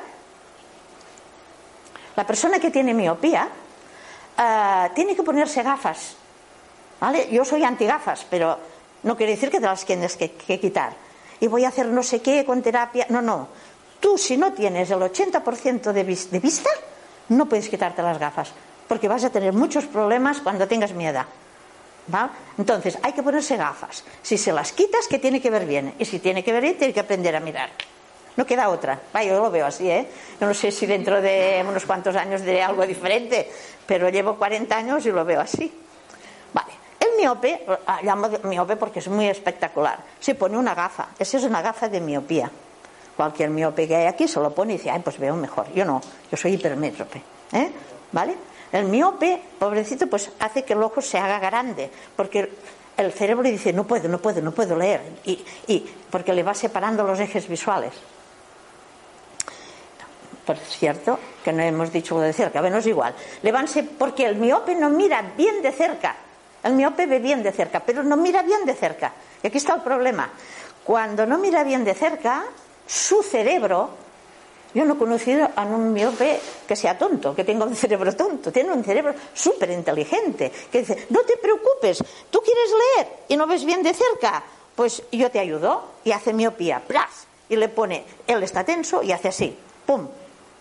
[2.16, 3.48] la persona que tiene miopía
[4.38, 6.16] ah, tiene que ponerse gafas.
[7.00, 7.30] ¿Vale?
[7.32, 8.60] Yo soy antigafas, pero
[9.04, 10.94] no quiere decir que te las tienes que quitar.
[11.40, 13.08] Y voy a hacer no sé qué con terapia.
[13.10, 13.48] No, no.
[14.02, 16.70] Tú, si no tienes el 80% de, vista,
[17.30, 18.52] no puedes quitarte las gafas,
[18.88, 21.24] porque vas a tener muchos problemas cuando tengas miedo.
[22.14, 22.32] ¿Va?
[22.58, 24.04] Entonces, hay que ponerse gafas.
[24.22, 25.94] Si se las quitas, que tiene que ver bien.
[26.00, 27.70] Y si tiene que ver bien, tiene que aprender a mirar.
[28.38, 29.00] No queda otra.
[29.26, 30.08] yo lo veo así, ¿eh?
[30.40, 33.50] Yo no sé si dentro de unos cuantos años diré algo diferente,
[33.86, 35.72] pero llevo 40 años y lo veo así.
[36.54, 36.72] Vale.
[37.00, 41.10] El miope, ah, llamo miope porque es muy espectacular, se pone una gafa.
[41.20, 42.50] Esa es una gafa de miopía.
[43.18, 45.72] Cualquier miope que hay aquí se lo pone y dice, ay, pues veo mejor.
[45.74, 47.22] Yo no, yo soy hipermétrope.
[47.52, 47.72] ¿eh?
[48.12, 48.36] ¿Vale?
[48.72, 52.50] El miope, pobrecito, pues hace que el ojo se haga grande, porque
[52.98, 55.80] el cerebro dice, no puedo, no puedo, no puedo leer, y,
[56.10, 57.94] porque le va separando los ejes visuales.
[60.46, 63.14] Por cierto, que no hemos dicho lo de cerca, bueno, es igual.
[63.42, 66.16] Le van porque el miope no mira bien de cerca.
[66.64, 69.14] El miope ve bien de cerca, pero no mira bien de cerca.
[69.42, 70.30] Y aquí está el problema.
[70.84, 72.46] Cuando no mira bien de cerca,
[72.88, 73.90] su cerebro,
[74.74, 78.52] yo no he conocido a un miope que sea tonto, que tenga un cerebro tonto,
[78.52, 83.48] tiene un cerebro súper inteligente, que dice, no te preocupes, tú quieres leer y no
[83.48, 84.44] ves bien de cerca,
[84.76, 87.28] pues yo te ayudo y hace miopía, ¡plas!
[87.50, 90.08] y le pone, él está tenso y hace así, ¡pum!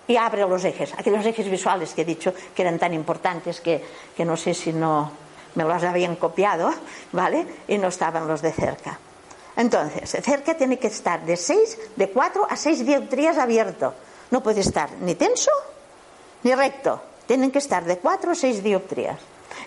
[0.08, 3.80] y abre los ejes, aquellos ejes visuales que he dicho que eran tan importantes que,
[4.16, 5.12] que no sé si no
[5.54, 6.72] me los habían copiado,
[7.12, 7.46] ¿vale?
[7.68, 8.98] Y no estaban los de cerca.
[9.56, 13.94] Entonces, cerca tiene que estar de 6, de 4 a 6 dioptrías abierto.
[14.30, 15.50] No puede estar ni tenso
[16.42, 17.02] ni recto.
[17.26, 19.18] Tienen que estar de 4 a 6 dioptrías.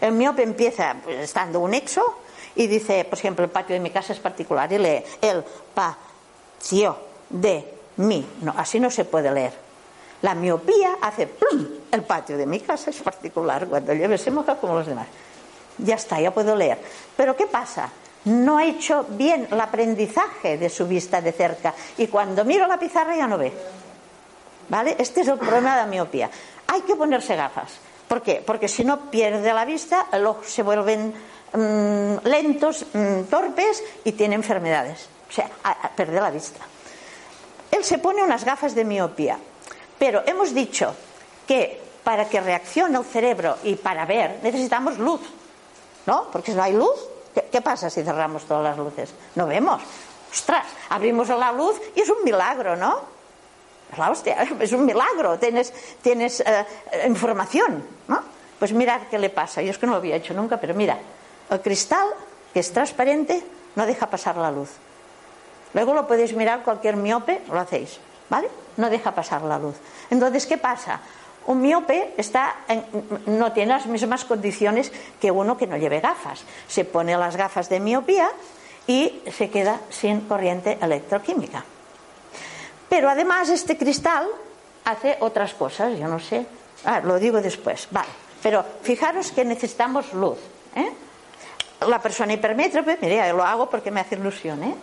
[0.02, 2.19] El miope empieza pues, estando un exo
[2.56, 5.43] y dice, por ejemplo, el patio de mi casa es particular y lee el
[5.74, 6.98] patio
[7.30, 8.26] de mi.
[8.41, 9.54] No, así no se puede leer.
[10.22, 11.30] La miopía hace
[11.91, 13.67] el patio de mi casa es particular.
[13.67, 15.08] Cuando llueve se moja como los demás.
[15.78, 16.80] Ya está, ya puedo leer.
[17.17, 17.89] Pero ¿qué pasa?
[18.25, 22.79] No ha hecho bien el aprendizaje de su vista de cerca y cuando miro la
[22.79, 23.51] pizarra ya no ve.
[24.69, 24.95] ¿Vale?
[24.97, 26.29] Este es el problema de la miopía.
[26.67, 27.71] Hay que ponerse gafas.
[28.07, 28.41] ¿Por qué?
[28.45, 31.13] Porque si no pierde la vista, los se vuelven
[31.53, 35.09] mm, lentos, mm, torpes y tiene enfermedades.
[35.29, 35.49] O sea,
[35.95, 36.59] pierde la vista.
[37.71, 39.38] Él se pone unas gafas de miopía.
[39.99, 40.95] Pero hemos dicho
[41.47, 45.21] que para que reaccione el cerebro y para ver necesitamos luz.
[46.05, 46.29] ¿No?
[46.31, 46.99] Porque si no hay luz,
[47.34, 49.13] ¿qué, pasa si cerramos todas las luces?
[49.36, 49.82] No vemos.
[50.32, 53.02] Ostras, abrimos la luz y es un milagro, ¿no?
[53.98, 56.65] La hostia, es un milagro, tienes, tienes eh,
[57.08, 58.22] información, ¿no?
[58.58, 59.62] Pues mirad qué le pasa.
[59.62, 60.98] Yo es que no lo había hecho nunca, pero mira,
[61.50, 62.08] el cristal,
[62.54, 63.43] que es transparente,
[63.76, 64.69] no deja pasar la luz.
[65.74, 68.50] Luego lo podéis mirar cualquier miope, lo hacéis, ¿vale?
[68.78, 69.76] No deja pasar la luz.
[70.10, 71.00] Entonces, ¿qué pasa?
[71.45, 72.15] Un miope
[73.25, 76.43] no tiene las mismas condiciones que uno que no lleve gafas.
[76.67, 78.29] Se pone las gafas de miopía
[78.88, 81.63] y se queda sin corriente electroquímica.
[82.89, 84.27] Pero además este cristal
[84.86, 86.45] hace otras cosas, yo no sé.
[86.86, 88.10] Ah, lo digo después, vale.
[88.41, 90.38] Pero fijaros que necesitamos luz.
[90.75, 90.91] ¿eh?
[91.88, 94.75] La persona hipermétrope, mire, lo hago porque me hace ilusión, ¿eh?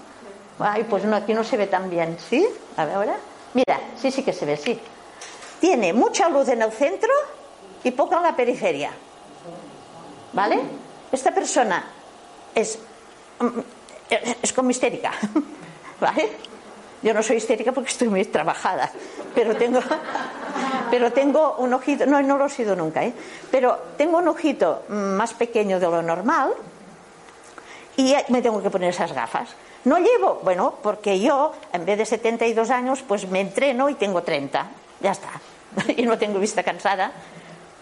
[0.59, 2.47] Ay, pues no, aquí no se ve tan bien, ¿sí?
[2.77, 3.17] A ver ahora.
[3.55, 4.79] Mira, sí, sí que se ve, sí.
[5.61, 7.13] Tiene mucha luz en el centro
[7.85, 8.91] y poca en la periferia.
[10.33, 10.61] ¿Vale?
[11.13, 11.85] Esta persona
[12.55, 12.79] es,
[13.39, 13.61] mm,
[14.43, 15.13] es como histérica.
[16.01, 16.31] ¿Vale?
[17.03, 18.91] Yo no soy histérica porque estoy muy trabajada,
[19.35, 19.81] pero tengo,
[20.91, 23.13] pero tengo un ojito, no, no lo he sido nunca, ¿eh?
[23.51, 26.53] pero tengo un ojito más pequeño de lo normal
[27.97, 29.49] y me tengo que poner esas gafas.
[29.85, 34.23] No llevo, bueno, porque yo en vez de 72 años, pues me entreno y tengo
[34.23, 34.67] 30,
[35.01, 35.41] ya está,
[35.97, 37.13] y no tengo vista cansada.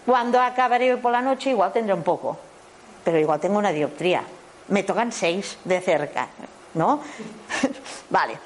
[0.05, 2.37] Cuando acabaré por la noche igual tendré un poco,
[3.03, 4.23] pero igual tengo una dioptría.
[4.69, 6.27] Me tocan seis de cerca,
[6.75, 7.01] ¿no?
[8.09, 8.37] vale.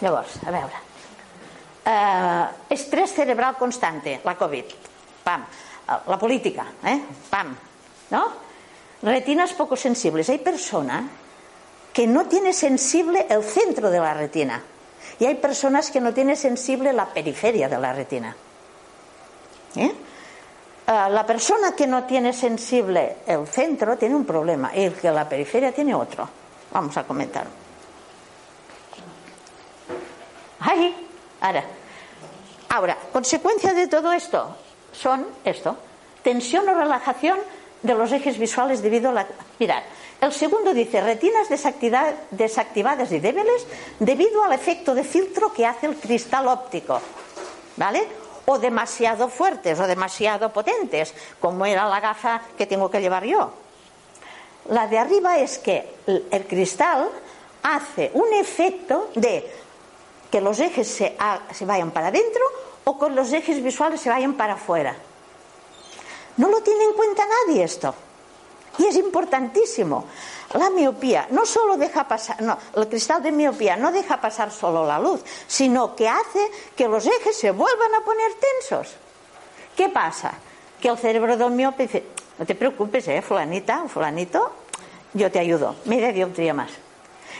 [0.00, 0.74] Llavors, a veure.
[1.84, 4.64] Uh, estrès cerebral constante, la Covid.
[5.22, 5.44] Pam.
[6.06, 7.00] La política, eh?
[7.28, 7.56] Pam.
[8.10, 8.32] ¿No?
[9.02, 10.28] Retinas poco sensibles.
[10.30, 11.04] Hay personas
[11.92, 14.62] que no tiene sensible el centro de la retina
[15.18, 18.36] y hay personas que no tienen sensible la periferia de la retina.
[19.76, 19.92] ¿Eh?
[20.86, 25.10] Uh, la persona que no tiene sensible el centro tiene un problema y el que
[25.10, 26.28] la periferia tiene otro.
[26.72, 27.46] Vamos a comentar.
[30.60, 31.08] Ahí,
[31.40, 31.64] ahora.
[32.68, 34.56] Ahora, consecuencia de todo esto
[34.92, 35.76] son esto:
[36.22, 37.38] tensión o relajación
[37.82, 39.26] de los ejes visuales debido a la.
[39.58, 39.82] Mirad,
[40.20, 43.66] el segundo dice retinas desactivadas y débiles
[43.98, 47.00] debido al efecto de filtro que hace el cristal óptico.
[47.76, 48.06] ¿Vale?
[48.44, 53.52] O demasiado fuertes o demasiado potentes, como era la gafa que tengo que llevar yo.
[54.68, 57.08] La de arriba es que el cristal
[57.62, 59.48] hace un efecto de
[60.30, 61.16] que los ejes se,
[61.52, 62.42] se vayan para adentro
[62.84, 64.96] o que los ejes visuales se vayan para afuera.
[66.42, 67.94] No lo tiene en cuenta nadie esto.
[68.76, 70.06] Y es importantísimo.
[70.54, 74.84] La miopía no solo deja pasar, no, el cristal de miopía no deja pasar solo
[74.84, 78.96] la luz, sino que hace que los ejes se vuelvan a poner tensos.
[79.76, 80.32] ¿Qué pasa?
[80.80, 84.50] Que el cerebro del miope dice, no te preocupes, eh, fulanita, fulanito,
[85.14, 86.72] yo te ayudo, media dioptría más.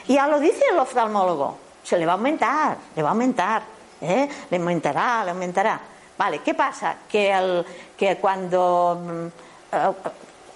[0.06, 3.62] Y ya lo dice el oftalmólogo, se le va a aumentar, le va a aumentar,
[4.00, 4.28] ¿eh?
[4.48, 5.91] le aumentará, le aumentará.
[6.22, 6.98] Vale, ¿qué pasa?
[7.10, 9.26] Que, el, que cuando mm,
[9.72, 9.92] eh,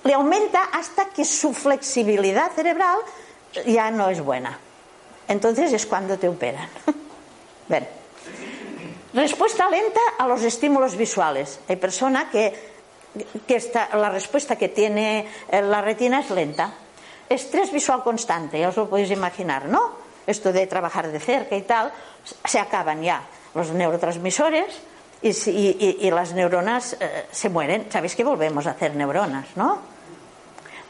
[0.05, 2.98] le aumenta hasta que su flexibilidad cerebral
[3.66, 4.57] ya no es buena.
[5.26, 6.68] Entonces es cuando te operan.
[7.68, 7.85] Ven.
[9.12, 11.59] Respuesta lenta a los estímulos visuales.
[11.68, 12.55] Hay persona que,
[13.44, 16.74] que está, la respuesta que tiene eh, la retina es lenta.
[17.29, 20.07] Estrés visual constante, ya os lo podéis imaginar, ¿no?
[20.29, 21.92] esto de trabajar de cerca y tal,
[22.44, 23.22] se acaban ya
[23.55, 24.66] los neurotransmisores
[25.22, 27.87] y, las neuronas eh, se mueren.
[27.90, 29.79] Sabéis que volvemos a hacer neuronas, ¿no?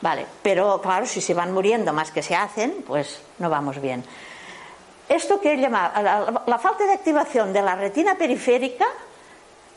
[0.01, 4.05] Vale, pero claro, si se van muriendo más que se hacen, pues no vamos bien.
[5.09, 5.93] Esto que llama
[6.47, 8.87] la, falta de activación de la retina periférica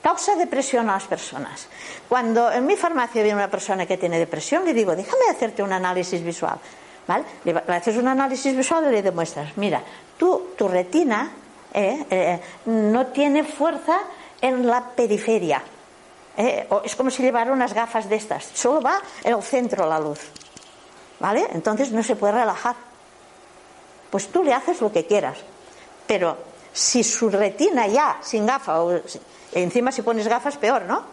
[0.01, 1.67] causa depresión a las personas.
[2.07, 5.71] Cuando en mi farmacia viene una persona que tiene depresión, le digo, déjame hacerte un
[5.71, 6.59] análisis visual.
[7.43, 9.81] Le, haces un análisis visual y le demuestras, mira,
[10.17, 11.31] tú, tu retina
[11.73, 13.99] eh, eh, no tiene fuerza
[14.41, 15.61] en la periferia.
[16.37, 19.99] Eh, es como si llevara unas gafas de estas, solo va en el centro la
[19.99, 20.19] luz.
[21.19, 21.47] ¿Vale?
[21.51, 22.75] Entonces no se puede relajar.
[24.09, 25.37] Pues tú le haces lo que quieras.
[26.07, 26.37] Pero
[26.71, 29.01] si su retina ya sin gafa, o
[29.51, 31.03] encima si pones gafas, peor, ¿no?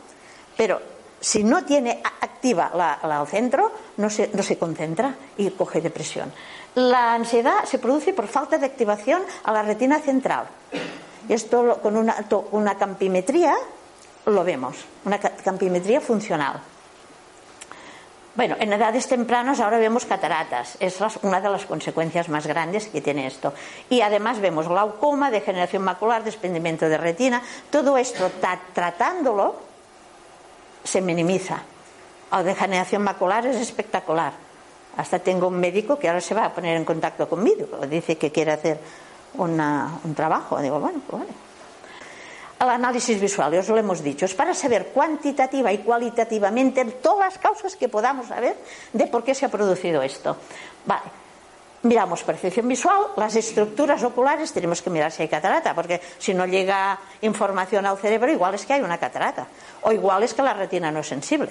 [0.56, 0.80] Pero
[1.20, 6.32] si no tiene activa la, al centro, no se, no se concentra y coge depresión.
[6.76, 10.46] La ansiedad se produce por falta de activación a la retina central.
[11.28, 12.16] Esto con una,
[12.52, 13.54] una campimetría
[14.26, 16.60] lo vemos, una campimetría funcional.
[18.34, 23.00] Bueno, en edades tempranas ahora vemos cataratas, es una de las consecuencias más grandes que
[23.00, 23.54] tiene esto.
[23.88, 28.30] Y además vemos glaucoma, degeneración macular, desprendimiento de retina, todo esto
[28.74, 29.56] tratándolo
[30.84, 31.62] se minimiza.
[32.30, 34.34] La degeneración macular es espectacular.
[34.98, 38.30] Hasta tengo un médico que ahora se va a poner en contacto conmigo, dice que
[38.30, 38.78] quiere hacer
[39.38, 40.60] un trabajo.
[40.60, 41.32] Digo, bueno, pues vale.
[42.58, 47.38] El análisis visual, os lo hemos dicho, es para saber cuantitativa y cualitativamente todas las
[47.38, 48.56] causas que podamos saber
[48.94, 50.36] de por qué se ha producido esto.
[50.86, 51.26] Vale.
[51.82, 56.46] Miramos percepción visual, las estructuras oculares, tenemos que mirar si hay catarata, porque si no
[56.46, 59.46] llega información al cerebro, igual es que hay una catarata,
[59.82, 61.50] o igual es que la retina no es sensible.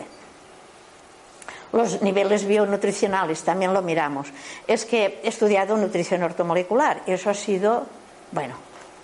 [1.71, 4.27] Los niveles bionutricionales también lo miramos.
[4.67, 7.85] Es que he estudiado nutrición ortomolecular y eso ha sido,
[8.31, 8.55] bueno,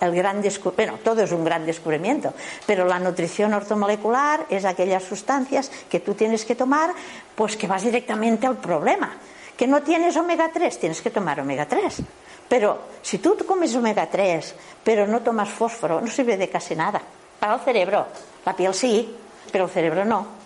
[0.02, 0.42] el gran
[0.76, 2.34] bueno, todo es un gran descubrimiento,
[2.66, 6.92] pero la nutrición ortomolecular es aquellas sustancias que tú tienes que tomar,
[7.36, 9.14] pues que vas directamente al problema.
[9.56, 12.02] Que no tienes omega 3, tienes que tomar omega 3.
[12.50, 17.00] Pero si tú comes omega 3, pero no tomas fósforo, no sirve de casi nada.
[17.40, 18.08] Para el cerebro,
[18.44, 19.16] la piel sí,
[19.52, 20.41] pero el cerebro no.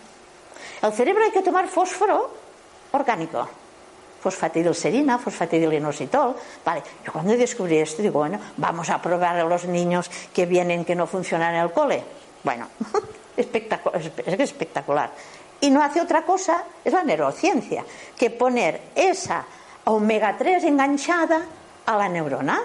[0.86, 2.30] El cerebro hay que tomar fósforo
[2.92, 3.48] orgánico
[4.26, 6.36] fosfatidilserina, fosfatidilinositol.
[6.66, 10.84] Vale, yo cuando descubrí esto digo, bueno, vamos a probar a los niños que vienen
[10.84, 12.04] que no funcionan en el cole.
[12.44, 12.68] Bueno,
[13.38, 15.12] espectacular, es espectacular.
[15.62, 17.86] Y no hace otra cosa, es la neurociencia,
[18.18, 19.46] que poner esa
[19.84, 21.42] omega 3 enganchada
[21.86, 22.60] a la neurona.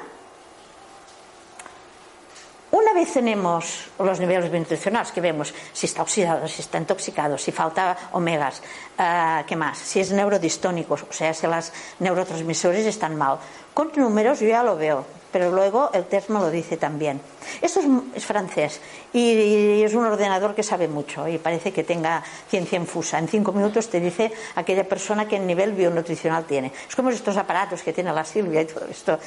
[2.73, 7.51] Una vez tenemos los niveles nutricionales que vemos si está oxidado, si está intoxicado, si
[7.51, 8.63] falta omegas,
[8.97, 9.77] uh, ¿qué más?
[9.77, 13.39] Si es neurodistónico, o sea, si los neurotransmisores están mal.
[13.75, 17.21] Con números yo ya lo veo, pero luego el test me lo dice también.
[17.61, 18.81] Esto es, es francés
[19.13, 23.19] y, es un ordenador que sabe mucho y parece que tenga ciencia infusa.
[23.19, 26.73] En cinco minutos te dice aquella persona que nivel bionutricional tiene.
[26.89, 29.19] Es como estos aparatos que tiene la Silvia y todo esto.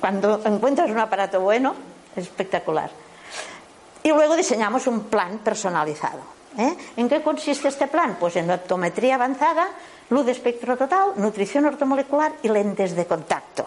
[0.00, 2.90] Cuando encuentras un aparato bueno, espectacular.
[4.02, 6.20] Y luego diseñamos un plan personalizado.
[6.58, 6.76] ¿eh?
[6.96, 8.16] ¿En qué consiste este plan?
[8.18, 9.68] Pues en optometría avanzada,
[10.10, 13.66] luz de espectro total, nutrición ortomolecular y lentes de contacto.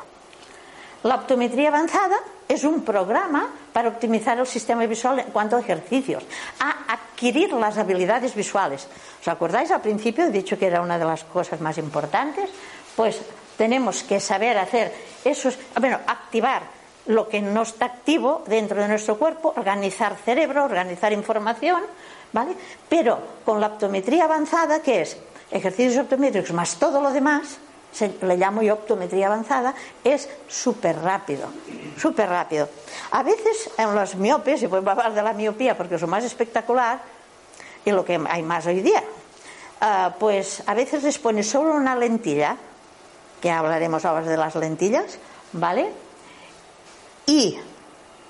[1.03, 6.23] La optometría avanzada es un programa para optimizar el sistema visual en cuanto a ejercicios,
[6.60, 8.88] a adquirir las habilidades visuales.
[9.21, 9.71] ¿Os acordáis?
[9.71, 12.49] Al principio he dicho que era una de las cosas más importantes.
[12.95, 13.21] Pues
[13.57, 16.77] tenemos que saber hacer esos, bueno, activar
[17.08, 21.82] lo que no está activo dentro de nuestro cuerpo, organizar cerebro, organizar información,
[22.34, 22.54] ¿vale?
[22.89, 25.17] Pero con la optometría avanzada, que es
[25.52, 27.60] ejercicios optométricos más todo lo demás,
[28.22, 31.48] le llamo yo optometría avanzada, es súper rápido,
[31.98, 32.70] súper rápido.
[33.12, 36.24] A veces en los miopes, y podemos hablar de la miopía porque es lo más
[36.24, 37.00] espectacular
[37.86, 39.04] y lo que hay más hoy día,
[39.82, 42.58] uh, pues a veces les pone solo una lentilla,
[43.41, 45.17] que hablaremos ahora de las lentillas,
[45.54, 46.07] ¿vale?
[47.28, 47.60] Y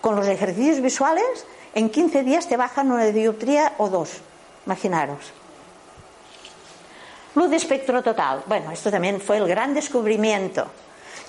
[0.02, 4.10] con los ejercicios visuales, en 15 días te bajan una dioptría o dos.
[4.66, 5.32] Imaginaros.
[7.36, 8.44] Luz de espectro total.
[8.48, 10.66] Bueno, esto también fue el gran descubrimiento.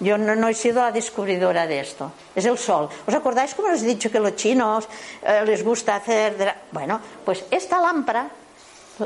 [0.00, 2.12] Yo no, he sido la descubridora de esto.
[2.34, 2.88] Es el sol.
[3.06, 4.88] ¿Os acordáis cómo os he dicho que los chinos
[5.22, 6.54] eh, les gusta hacer...
[6.72, 8.30] Bueno, pues esta lámpara,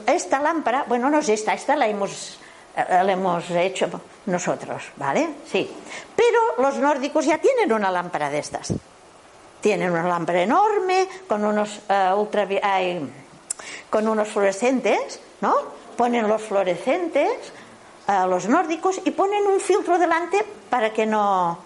[0.07, 2.39] esta lámpara, bueno, no es esta, esta la hemos
[2.77, 3.89] lo hemos hecho
[4.27, 5.29] nosotros, ¿vale?
[5.51, 5.71] Sí.
[6.17, 8.73] Pero los nórdicos ya tienen una lámpara de estas.
[9.61, 12.49] Tienen una lámpara enorme con unos uh, ultra,
[13.91, 15.55] con unos fluorescentes, ¿no?
[15.97, 17.53] Ponen los fluorescentes
[18.07, 21.59] a los nórdicos y ponen un filtro delante para que no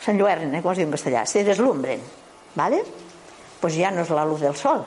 [0.00, 2.02] se enlluernen, como se dice en castellano, se deslumbren,
[2.54, 2.84] ¿vale?
[3.60, 4.84] Pues ya no es la luz del sol.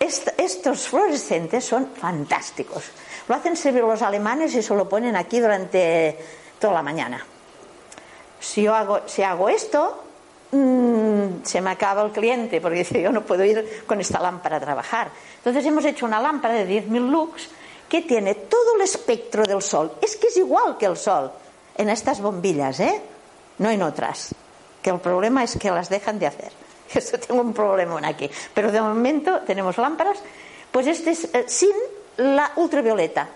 [0.00, 2.84] Est estos fluorescentes son fantásticos
[3.28, 6.18] lo hacen servir los alemanes y se lo ponen aquí durante
[6.58, 7.24] toda la mañana.
[8.40, 10.04] Si yo hago, si hago esto,
[10.52, 14.56] mmm, se me acaba el cliente porque dice yo no puedo ir con esta lámpara
[14.56, 15.10] a trabajar.
[15.38, 17.48] Entonces hemos hecho una lámpara de 10.000 lux
[17.88, 19.92] que tiene todo el espectro del sol.
[20.02, 21.30] Es que es igual que el sol
[21.76, 23.00] en estas bombillas, ¿eh?
[23.58, 24.34] No en otras.
[24.82, 26.63] Que el problema es que las dejan de hacer.
[26.98, 28.30] Esto tengo un problema aquí.
[28.52, 30.18] Pero de momento tenemos lámparas.
[30.70, 31.74] Pues este es eh, sin
[32.16, 33.28] la ultravioleta.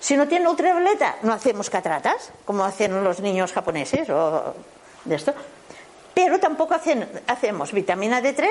[0.00, 4.54] Si no tiene ultravioleta, no hacemos cataratas, como hacen los niños japoneses o
[5.04, 5.34] de esto.
[6.14, 8.46] Pero tampoco hacemos vitamina D3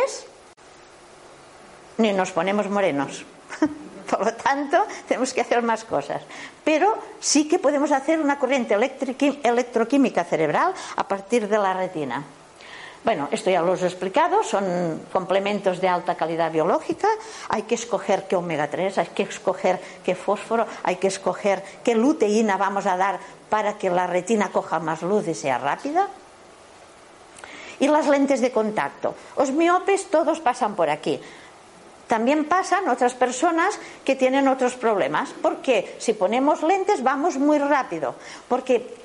[1.97, 3.25] ni nos ponemos morenos.
[4.09, 6.21] Por lo tanto, tenemos que hacer más cosas.
[6.63, 12.23] Pero sí que podemos hacer una corriente electroquímica cerebral a partir de la retina.
[13.07, 17.07] Bueno, esto ya lo he explicado, son complementos de alta calidad biológica,
[17.47, 21.95] hay que escoger qué omega 3, hay que escoger qué fósforo, hay que escoger qué
[21.95, 23.17] luteína vamos a dar
[23.49, 26.09] para que la retina coja más luz y sea rápida.
[27.79, 29.15] Y las lentes de contacto.
[29.37, 31.17] Los miopes todos pasan por aquí.
[32.07, 38.15] También pasan otras personas que tienen otros problemas, porque si ponemos lentes vamos muy rápido,
[38.49, 38.97] porque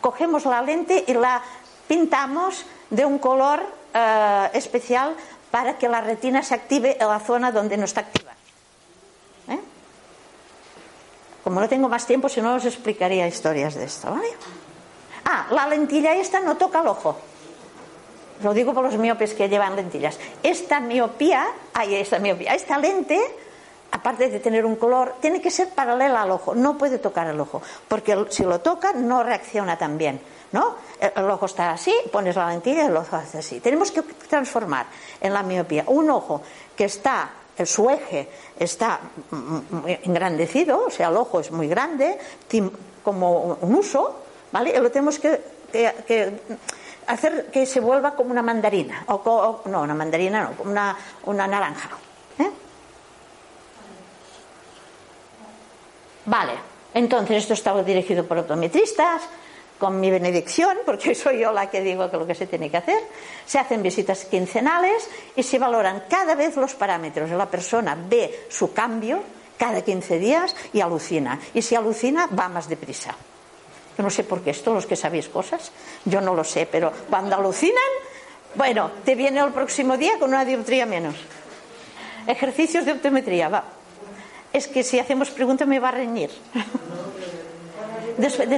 [0.00, 1.42] cogemos la lente y la
[1.86, 3.62] pintamos de un color
[3.94, 5.14] eh, especial
[5.50, 8.32] para que la retina se active en la zona donde no está activa.
[9.48, 9.58] ¿Eh?
[11.42, 14.10] Como no tengo más tiempo, si no os explicaría historias de esto.
[14.10, 14.28] ¿vale?
[15.24, 17.16] Ah, la lentilla esta no toca el ojo.
[18.42, 20.18] Lo digo por los miopes que llevan lentillas.
[20.42, 23.20] Esta miopía, ay, esta miopía, esta lente,
[23.90, 26.54] aparte de tener un color, tiene que ser paralela al ojo.
[26.54, 30.20] No puede tocar el ojo, porque si lo toca no reacciona tan bien.
[30.52, 30.76] ¿No?
[31.00, 33.60] El ojo está así, pones la lentilla y el ojo hace así.
[33.60, 34.86] Tenemos que transformar
[35.20, 36.42] en la miopía un ojo
[36.76, 37.30] que está,
[37.64, 38.28] su eje
[38.58, 39.00] está
[40.04, 42.18] engrandecido, o sea, el ojo es muy grande,
[43.02, 44.16] como un uso,
[44.52, 44.74] ¿vale?
[44.76, 45.40] Y lo tenemos que,
[47.06, 51.46] hacer que se vuelva como una mandarina, o, no, una mandarina no, como una, una
[51.46, 51.90] naranja.
[52.38, 52.50] ¿eh?
[56.26, 56.52] Vale,
[56.94, 59.22] entonces esto estaba dirigido por optometristas,
[59.80, 62.76] con mi benedicción, porque soy yo la que digo que lo que se tiene que
[62.76, 63.00] hacer,
[63.44, 67.30] se hacen visitas quincenales y se valoran cada vez los parámetros.
[67.30, 69.22] La persona ve su cambio
[69.58, 71.40] cada 15 días y alucina.
[71.54, 73.16] Y si alucina, va más deprisa.
[73.98, 75.72] Yo no sé por qué esto, los que sabéis cosas,
[76.04, 77.76] yo no lo sé, pero cuando alucinan,
[78.54, 81.16] bueno, te viene el próximo día con una dioptría menos.
[82.26, 83.64] Ejercicios de optometría, va.
[84.52, 86.30] Es que si hacemos preguntas me va a reñir.
[88.20, 88.48] después,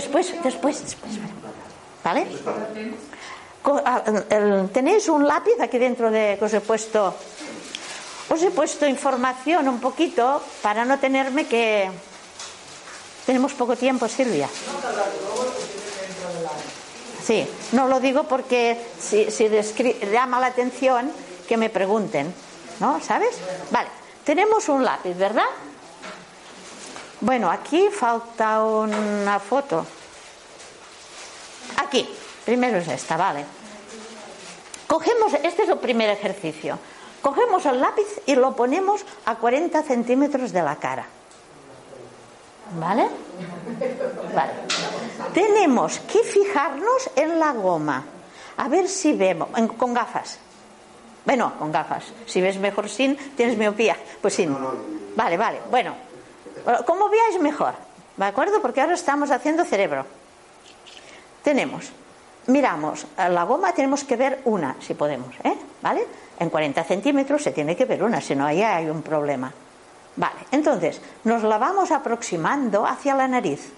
[0.43, 0.83] después, después,
[2.05, 2.27] ¿Vale?
[3.65, 4.03] Ah,
[4.73, 7.15] tenéis un lápiz aquí dentro de que os he puesto.
[8.29, 11.91] Os he puesto información un poquito para no tenerme que.
[13.25, 14.49] Tenemos poco tiempo, Silvia.
[17.23, 19.49] Sí, no lo digo porque si, si
[20.11, 21.13] llama la atención
[21.47, 22.35] que me pregunten,
[22.81, 23.01] ¿no?
[23.01, 23.39] ¿Sabes?
[23.71, 23.89] Vale,
[24.25, 25.47] tenemos un lápiz, ¿verdad?
[27.23, 29.87] Bueno, aquí falta una foto.
[31.77, 32.09] Aquí,
[32.45, 33.45] primero es esta, vale.
[34.89, 36.81] Cogemos, este es el primer ejercicio.
[37.23, 41.07] Cogemos el lápiz y lo ponemos a 40 centímetros de la cara.
[42.77, 43.09] ¿Vale?
[44.35, 44.53] Vale.
[45.33, 48.05] Tenemos que fijarnos en la goma.
[48.57, 49.49] A ver si vemos,
[49.79, 50.41] con gafas.
[51.25, 52.03] Bueno, con gafas.
[52.27, 53.97] Si ves mejor sin, tienes miopía.
[54.21, 54.57] Pues sin.
[55.15, 55.61] Vale, vale.
[55.71, 55.95] Bueno,
[56.87, 57.75] como veáis mejor,
[58.17, 58.61] ¿de acuerdo?
[58.61, 60.07] Porque ahora estamos haciendo cerebro.
[61.43, 61.91] Tenemos,
[62.47, 65.57] miramos, la goma tenemos que ver una, si podemos, ¿eh?
[65.83, 66.07] ¿Vale?
[66.39, 69.53] En 40 centímetros se tiene que ver una, si no, ahí hay un problema.
[70.17, 73.73] Vale, entonces nos la vamos aproximando hacia la nariz,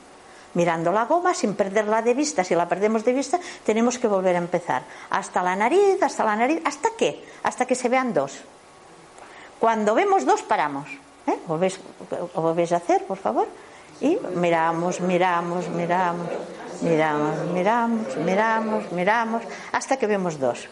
[0.54, 2.42] mirando la goma sin perderla de vista.
[2.42, 4.82] Si la perdemos de vista, tenemos que volver a empezar.
[5.10, 7.24] Hasta la nariz, hasta la nariz, ¿hasta qué?
[7.42, 8.40] Hasta que se vean dos.
[9.60, 10.88] Cuando vemos dos, paramos.
[11.26, 11.38] ¿Eh?
[11.46, 13.46] ¿Volvéis, a hacer, por favor?
[14.00, 16.26] Y miramos, miramos, miramos,
[16.82, 20.68] miramos, miramos, miramos, miramos, hasta que vemos dos.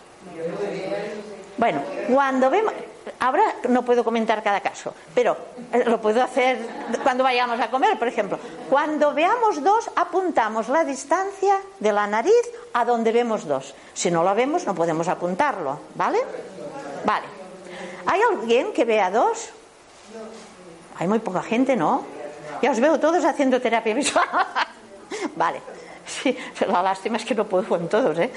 [1.57, 1.81] Bueno,
[2.13, 2.75] cuando vemos,
[3.21, 5.37] ahora no puedo comentar cada caso, pero
[5.73, 6.59] eh, lo puedo hacer
[7.03, 8.39] cuando vayamos a comer, por ejemplo.
[8.69, 12.43] Cuando veamos dos, apuntamos la distancia de la nariz
[12.73, 13.75] a donde vemos dos.
[13.95, 16.19] Si no lo vemos, no podemos apuntarlo, ¿vale?
[17.05, 17.27] Vale.
[18.07, 19.51] ¿Hay alguien que vea dos?
[20.97, 22.05] Hay muy poca gente, ¿no?
[22.61, 24.27] Ya os veo todos haciendo terapia visual.
[25.37, 25.61] vale.
[26.07, 26.37] Sí,
[26.67, 28.31] la lástima es que no puedo con todos, ¿eh?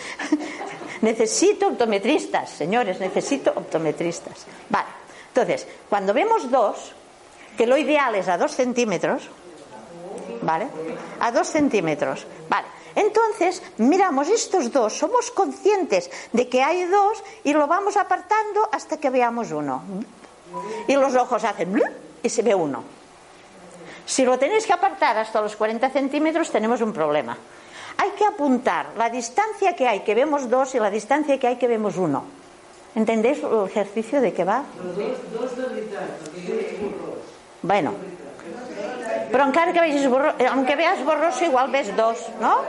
[1.01, 4.45] necesito optometristas, señores, necesito optometristas.
[4.69, 4.87] Vale.
[5.27, 6.93] Entonces, cuando vemos dos,
[7.57, 9.29] que lo ideal es a dos centímetros,
[10.41, 10.67] ¿vale?
[11.19, 12.67] A dos centímetros, ¿vale?
[12.95, 18.97] Entonces, miramos estos dos, somos conscientes de que hay dos y lo vamos apartando hasta
[18.97, 19.83] que veamos uno.
[20.87, 21.73] Y los ojos hacen
[22.25, 22.83] y se ve uno.
[24.05, 27.37] Si lo tenéis que apartar hasta los 40 centímetros, tenemos un problema.
[27.97, 31.55] Hay que apuntar la distancia que hay que vemos dos y la distancia que hay
[31.55, 32.23] que vemos uno.
[32.95, 34.63] ¿Entendéis el ejercicio de qué va?
[37.61, 37.93] Bueno,
[39.31, 42.61] pero aunque veas, borroso, aunque veas borroso, igual ves dos, ¿no?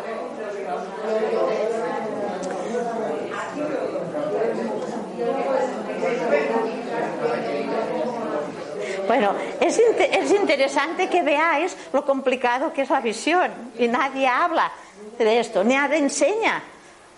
[9.07, 14.73] Bueno, es, es interesante que veáis lo complicado que es la visión y nadie habla
[15.19, 16.63] de esto, nadie enseña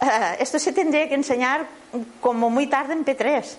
[0.00, 1.66] eh, esto se tendría que enseñar
[2.20, 3.56] como muy tarde en P3.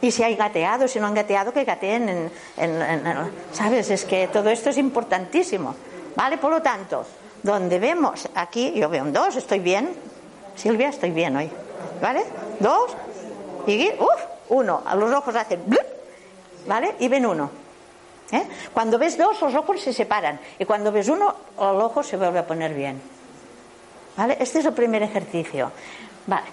[0.00, 3.90] Y si hay gateado, si no han gateado, que gateen en, ¿Sabes?
[3.90, 5.74] Es que todo esto es importantísimo.
[6.14, 6.38] ¿Vale?
[6.38, 7.04] Por lo tanto,
[7.42, 9.88] donde vemos aquí, yo veo un 2, estoy bien.
[10.54, 11.50] Silvia, estoy bien hoy.
[12.00, 12.24] ¿Vale?
[12.60, 12.96] Dos.
[13.66, 14.82] Y, uf, uno.
[14.84, 15.62] A los ojos hacen.
[15.66, 15.86] blup,
[16.66, 16.96] ¿Vale?
[16.98, 17.50] Y ven uno.
[18.30, 18.42] ¿Eh?
[18.74, 20.38] Cuando ves dos, los ojos se separan.
[20.58, 23.00] Y cuando ves uno, el ojo se vuelve a poner bien.
[24.16, 24.36] ¿Vale?
[24.40, 25.70] Este es el primer ejercicio.
[26.26, 26.46] Vale.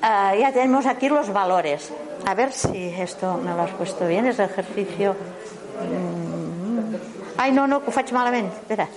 [0.00, 1.92] Ah, ya tenemos aquí los valores.
[2.24, 4.26] A ver si esto me lo has puesto bien.
[4.26, 5.12] Es el ejercicio.
[5.12, 6.94] Mm.
[7.36, 8.52] Ay, no, no, que ho faig malament.
[8.52, 8.88] Espera.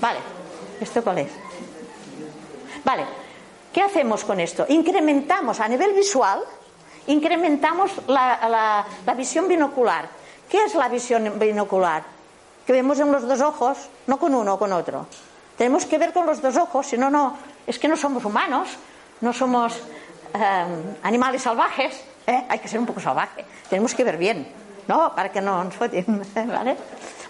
[0.00, 0.18] Vale.
[0.80, 1.30] ¿Esto cuál es?
[2.84, 3.04] Vale.
[3.72, 4.66] ¿Qué hacemos con esto?
[4.68, 6.42] Incrementamos a nivel visual,
[7.08, 8.86] incrementamos la,
[9.16, 10.08] visión binocular.
[10.48, 12.02] ¿Qué es la visión binocular?
[12.66, 15.06] Que vemos en los dos ojos, no con uno o con otro.
[15.56, 17.36] Tenemos que ver con los dos ojos, si no, no.
[17.66, 18.68] Es que no somos humanos,
[19.20, 19.76] no somos
[20.34, 20.64] eh,
[21.02, 22.04] animales salvajes.
[22.26, 22.44] ¿eh?
[22.48, 23.44] Hay que ser un poco salvaje.
[23.68, 24.46] Tenemos que ver bien,
[24.86, 25.14] ¿no?
[25.14, 26.04] Para que no nos foten,
[26.34, 26.76] ¿vale?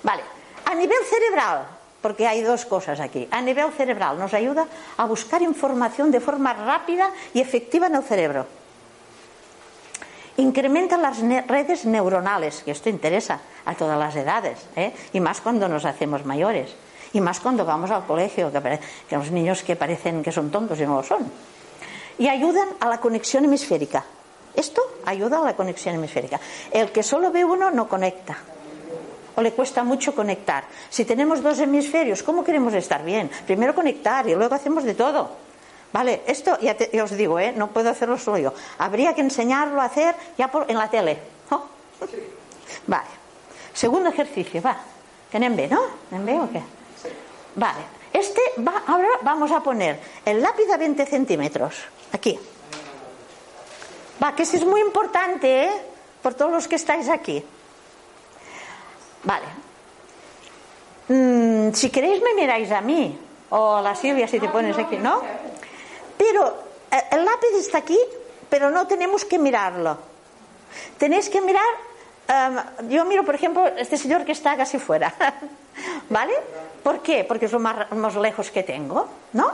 [0.03, 0.23] Vale.
[0.67, 1.67] A nivel cerebral,
[2.03, 3.27] porque hay dos cosas aquí.
[3.31, 4.67] A nivel cerebral nos ayuda
[4.97, 8.58] a buscar información de forma rápida y efectiva en el cerebro.
[10.39, 14.93] Incrementa las redes neuronales, que esto interesa a todas las edades, ¿eh?
[15.13, 16.77] y más cuando nos hacemos mayores,
[17.13, 18.79] y más cuando vamos al colegio, que,
[19.09, 21.29] que los niños que parecen que son tontos y no lo son.
[22.19, 24.05] Y ayudan a la conexión hemisférica.
[24.55, 26.39] Esto ayuda a la conexión hemisférica.
[26.71, 28.39] El que solo ve uno no conecta
[29.35, 30.65] o le cuesta mucho conectar.
[30.89, 33.29] Si tenemos dos hemisferios, ¿cómo queremos estar bien?
[33.45, 35.48] Primero conectar y luego hacemos de todo.
[35.93, 37.53] Vale, esto ya, te- ya os digo, ¿eh?
[37.57, 38.53] no puedo hacerlo solo yo.
[38.79, 41.19] Habría que enseñarlo a hacer ya por, en la tele.
[41.51, 41.65] ¿no?
[42.87, 43.09] Vale.
[43.73, 44.77] Segundo ejercicio, va.
[45.31, 45.81] Que bé, no?
[46.13, 46.63] Anem bé o qué?
[47.57, 47.81] Vale.
[48.13, 51.75] Este va, ahora vamos a poner el lápiz a 20 centímetros.
[52.13, 52.39] Aquí.
[54.23, 55.73] Va, que este es muy importante, ¿eh?
[56.23, 57.43] Por todos los que estáis aquí.
[59.25, 59.47] Vale.
[61.09, 63.19] Mm, si queréis me miráis a mí
[63.51, 65.23] o a la Silvia si te pones aquí, ¿no?
[66.29, 66.55] Pero
[66.91, 67.99] eh, el lápiz está aquí,
[68.51, 69.97] pero no tenemos que mirarlo.
[70.99, 71.65] Tenéis que mirar,
[72.29, 75.15] em, yo miro por ejemplo este señor que está casi fuera,
[76.11, 76.35] ¿vale?
[76.83, 77.25] ¿Por qué?
[77.25, 79.53] Porque es lo más, más lejos que tengo, ¿no?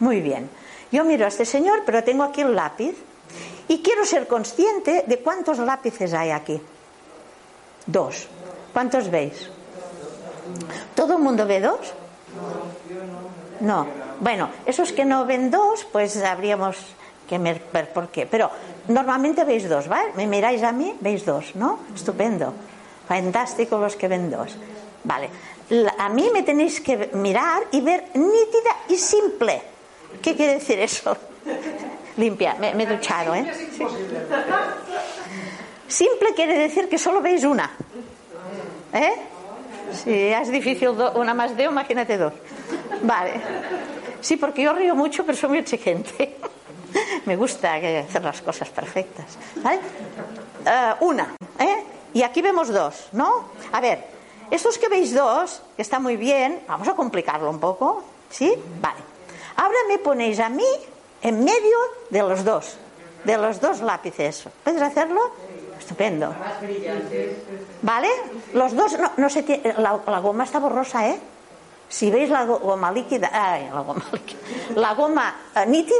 [0.00, 0.48] Muy bien.
[0.90, 2.96] Yo miro a este señor, pero tengo aquí el lápiz
[3.68, 6.60] y quiero ser consciente de cuántos lápices hay aquí.
[7.84, 8.28] Dos.
[8.72, 9.50] ¿Cuántos veis?
[10.94, 11.92] ¿Todo el mundo ve dos?
[13.60, 14.07] No.
[14.20, 16.76] Bueno, esos que no ven dos, pues habríamos
[17.28, 18.26] que ver por qué.
[18.26, 18.50] Pero
[18.88, 20.12] normalmente veis dos, ¿vale?
[20.16, 21.80] Me miráis a mí, veis dos, ¿no?
[21.94, 22.52] Estupendo.
[23.06, 24.56] Fantástico los que ven dos.
[25.04, 25.30] Vale.
[25.98, 29.62] A mí me tenéis que mirar y ver nítida y simple.
[30.22, 31.16] ¿Qué quiere decir eso?
[32.16, 33.46] Limpia, me, me he duchado, ¿eh?
[35.86, 37.70] Simple quiere decir que solo veis una.
[38.92, 39.12] ¿Eh?
[39.92, 42.32] Si es difícil una más de, imagínate dos.
[43.02, 43.40] Vale.
[44.20, 46.36] Sí, porque yo río mucho, pero soy muy exigente.
[47.26, 49.26] Me gusta hacer las cosas perfectas.
[49.56, 49.80] ¿Vale?
[50.66, 51.34] Eh, una.
[51.58, 51.84] ¿eh?
[52.14, 53.50] Y aquí vemos dos, ¿no?
[53.72, 54.04] A ver,
[54.50, 58.02] estos que veis dos, que está muy bien, vamos a complicarlo un poco.
[58.30, 58.54] ¿Sí?
[58.80, 59.00] Vale.
[59.56, 60.64] Ahora me ponéis a mí
[61.22, 61.76] en medio
[62.10, 62.76] de los dos,
[63.24, 64.44] de los dos lápices.
[64.64, 65.20] ¿Puedes hacerlo?
[65.78, 66.34] Estupendo.
[67.82, 68.08] ¿Vale?
[68.52, 71.18] Los dos, no, no se tiene- la, la goma está borrosa, ¿eh?
[71.88, 73.30] Si veis la go- goma líquida,
[73.72, 74.38] la goma líquida,
[74.76, 75.36] la goma
[75.66, 75.96] nítida,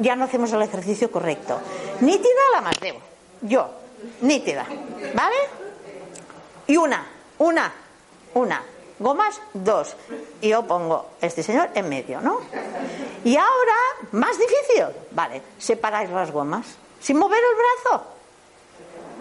[0.00, 1.58] ya no hacemos el ejercicio correcto.
[2.00, 2.98] Nítida la más debo.
[3.42, 3.68] Yo,
[4.20, 4.66] nítida.
[5.14, 5.36] ¿Vale?
[6.66, 7.06] Y una,
[7.38, 7.72] una,
[8.34, 8.62] una.
[8.98, 9.96] Gomas, dos.
[10.40, 12.40] Y yo pongo este señor en medio, ¿no?
[13.24, 13.74] Y ahora,
[14.12, 14.86] más difícil.
[15.10, 16.66] Vale, separáis las gomas.
[17.00, 17.56] Sin mover el
[17.90, 18.04] brazo.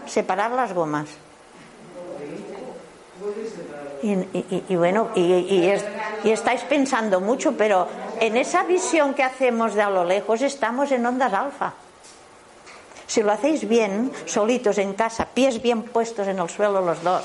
[0.05, 1.07] Separar las gomas.
[4.03, 5.21] Y, y- bueno, y,
[6.23, 7.87] y estáis pensando mucho, pero
[8.19, 11.73] en esa visión que hacemos de a lo lejos estamos en ondas alfa.
[13.07, 17.23] Si lo hacéis bien, solitos en casa, pies bien puestos en el suelo los dos,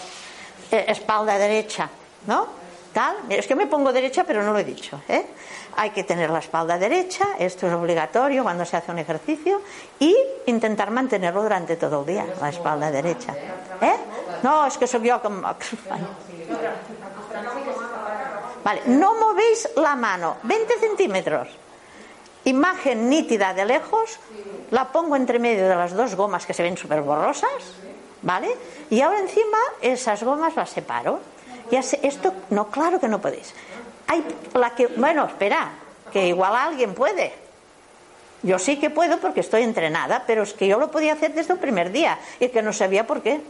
[0.72, 1.88] eh, espalda derecha,
[2.26, 2.46] ¿no?
[2.92, 3.14] Tal.
[3.28, 5.00] Es que me pongo derecha, pero no lo he dicho.
[5.08, 5.26] ¿eh?
[5.76, 9.60] Hay que tener la espalda derecha, esto es obligatorio cuando se hace un ejercicio,
[10.00, 10.16] y
[10.46, 13.34] intentar mantenerlo durante todo el día, la espalda derecha.
[13.82, 13.96] ¿eh?
[14.42, 15.42] No, es que soy yo como...
[18.64, 21.48] Vale, no movéis la mano, 20 centímetros.
[22.44, 24.18] Imagen nítida de lejos,
[24.70, 27.74] la pongo entre medio de las dos gomas que se ven súper borrosas,
[28.22, 28.54] ¿vale?
[28.90, 31.20] Y ahora encima esas gomas las separo.
[31.82, 33.54] Sé, esto, no, claro que no podéis.
[34.06, 34.24] Hay
[34.54, 35.70] la que, bueno, espera,
[36.12, 37.32] que igual alguien puede.
[38.42, 41.54] Yo sí que puedo porque estoy entrenada, pero es que yo lo podía hacer desde
[41.54, 43.40] el primer día y que no sabía por qué.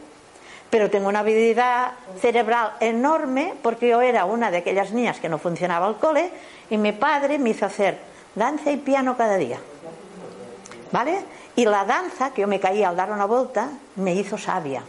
[0.69, 5.37] Pero tengo una habilidad cerebral enorme porque yo era una de aquellas niñas que no
[5.37, 6.29] funcionaba el cole
[6.69, 7.97] y mi padre me hizo hacer
[8.35, 9.59] danza y piano cada día.
[10.91, 11.19] ¿Vale?
[11.55, 14.83] Y la danza, que yo me caía al dar una vuelta, me hizo sabia.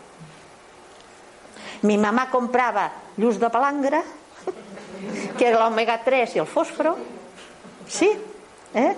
[1.83, 4.03] Mi mamá compraba luz de palangre,
[5.39, 6.97] que era el omega 3 y el fósforo.
[7.87, 8.11] Sí,
[8.75, 8.95] ¿eh?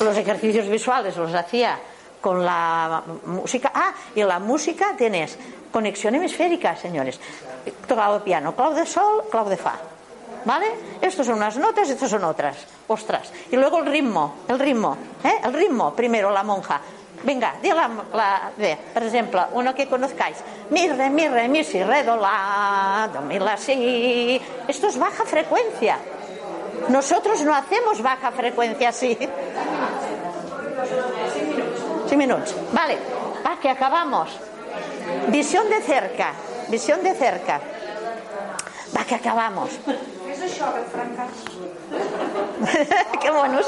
[0.00, 1.78] Los ejercicios visuales los hacía
[2.20, 3.70] con la música.
[3.74, 5.38] Ah, y la música tienes
[5.70, 7.20] conexión hemisférica, señores.
[7.86, 9.74] Tocado de piano, clau de sol, clau de fa.
[10.44, 10.98] ¿Vale?
[11.00, 12.56] Estos son unas notas, estos son otras.
[12.88, 13.32] Ostras.
[13.50, 14.96] Y luego el ritmo, el ritmo.
[15.22, 15.40] ¿eh?
[15.44, 16.80] El ritmo, primero la monja.
[17.22, 20.38] Venga, di la, la de, por ejemplo, uno que conozcáis.
[20.70, 24.40] Mi, re, mi, re, mi, si, re, do, la, do, mi, la, si.
[24.66, 25.98] Esto es baja frecuencia.
[26.88, 29.18] Nosotros no hacemos baja frecuencia así.
[32.08, 32.56] Sí minutos.
[32.72, 32.96] Vale,
[33.46, 34.30] va, que acabamos.
[35.28, 36.32] Visión de cerca,
[36.68, 37.60] visión de cerca.
[38.96, 39.70] Va, que acabamos.
[40.30, 41.34] És això que et francàs.
[43.22, 43.66] Qué bonus.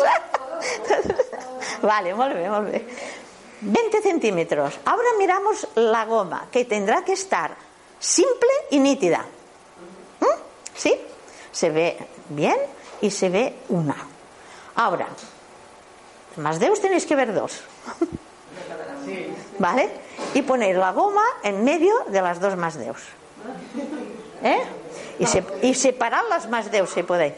[1.91, 2.83] Vale, molt bé, molt bé.
[3.63, 4.79] 20 centímetros.
[4.85, 7.55] Ahora miramos la goma, que tendrá que estar
[7.99, 9.25] simple y nítida.
[10.21, 10.39] ¿Mm?
[10.75, 10.95] ¿Sí?
[11.53, 11.97] Se ve
[12.29, 12.57] bien
[13.01, 13.97] y se ve una.
[14.75, 15.07] Ahora,
[16.37, 17.63] más dedos tenéis que ver dos.
[19.59, 19.91] ¿Vale?
[20.35, 23.01] Y poner la goma en medio de las dos más dedos.
[24.43, 24.61] ¿Eh?
[25.19, 27.35] Y, se- y separar las más dedos si podéis.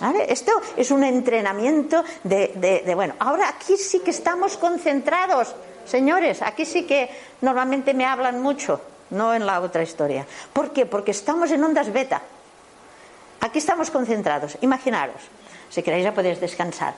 [0.00, 0.32] ¿Vale?
[0.32, 5.54] Esto es un entrenamiento de, de- de, bueno, ahora aquí sí que estamos concentrados,
[5.84, 7.10] señores, aquí sí que
[7.42, 8.80] normalmente me hablan mucho,
[9.10, 10.24] no en la otra historia.
[10.52, 10.86] ¿Por qué?
[10.86, 12.22] Porque estamos en ondas beta.
[13.40, 14.56] Aquí estamos concentrados.
[14.62, 15.20] Imaginaros,
[15.68, 16.94] si queréis ya podéis descansar.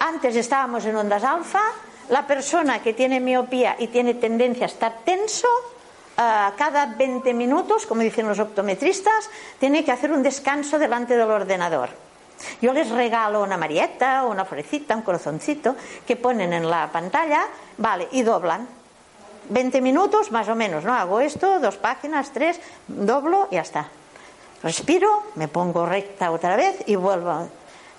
[0.00, 1.62] Antes estábamos en ondas alfa,
[2.10, 5.48] la persona que tiene miopía y tiene tendencia a estar tenso,
[6.16, 11.30] ah, cada 20 minutos, como dicen los optometristas, tiene que hacer un descanso delante del
[11.30, 11.90] ordenador.
[12.60, 17.46] Yo les regalo una marieta, una florecita, un corazoncito que ponen en la pantalla,
[17.78, 18.66] vale, y doblan.
[19.50, 20.94] 20 minutos más o menos, ¿no?
[20.94, 23.88] Hago esto, dos páginas, tres, doblo y ya está.
[24.62, 27.48] Respiro, me pongo recta otra vez y vuelvo.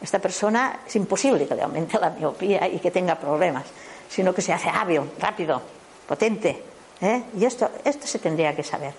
[0.02, 3.66] Esta persona es imposible que le aumente la miopía y que tenga problemas,
[4.12, 5.62] sino que se hace hábil, rápido,
[6.08, 6.62] potente.
[7.00, 7.24] ¿eh?
[7.38, 8.94] Y esto, esto se tendría que saber.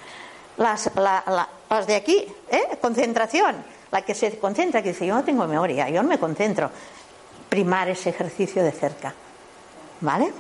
[0.57, 2.79] Las, la- la- las de aquí, ¿eh?
[2.81, 6.71] concentración, la que se concentra, que dice, yo no tengo memoria, yo no me concentro.
[7.49, 9.13] Primar ese ejercicio de cerca.
[10.01, 10.33] ¿Vale?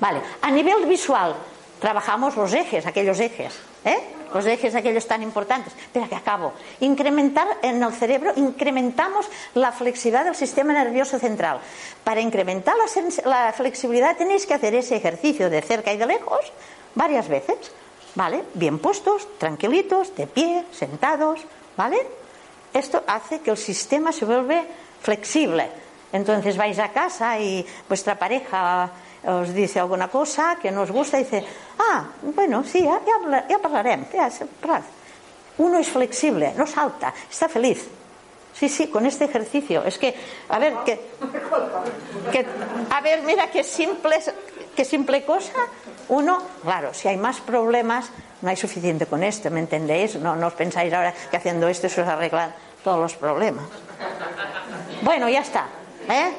[0.00, 1.34] Vale, a nivel visual,
[1.80, 3.54] trabajamos los ejes, aquellos ejes,
[3.84, 3.98] ¿eh?
[4.32, 5.72] Los ejes aquellos tan importantes.
[5.74, 6.52] Espera que acabo.
[6.78, 11.58] Incrementar en el cerebro, incrementamos la flexibilidad del sistema nervioso central.
[12.04, 16.52] Para incrementar la, la flexibilidad tenéis que hacer ese ejercicio de cerca y de lejos
[16.94, 17.72] varias veces,
[18.14, 18.44] ¿vale?
[18.54, 21.40] Bien puestos, tranquilitos, de pie, sentados,
[21.76, 21.98] ¿vale?
[22.72, 24.62] Esto hace que el sistema se vuelve
[25.02, 25.68] flexible.
[26.12, 28.90] Entonces vais a casa y vuestra pareja
[29.26, 31.44] os dice alguna cosa que no os gusta y dice,
[31.78, 33.58] ah, bueno, sí, ya, ya, ya
[34.12, 34.82] ya se- parad".
[35.58, 37.86] Uno es flexible, no salta, está feliz.
[38.54, 39.84] Sí, sí, con este ejercicio.
[39.84, 40.14] Es que,
[40.48, 41.00] a ver, que,
[42.32, 42.46] que-
[42.90, 44.18] a ver, mira qué simple,
[44.74, 45.52] qué simple cosa.
[46.08, 48.10] Uno, claro, si hay más problemas,
[48.42, 50.16] no hay suficiente con esto, ¿me entendéis?
[50.16, 52.52] No, no os pensáis ahora que haciendo esto se os arreglan
[52.82, 53.64] todos los problemas.
[55.02, 55.66] Bueno, ya está.
[56.08, 56.32] ¿eh?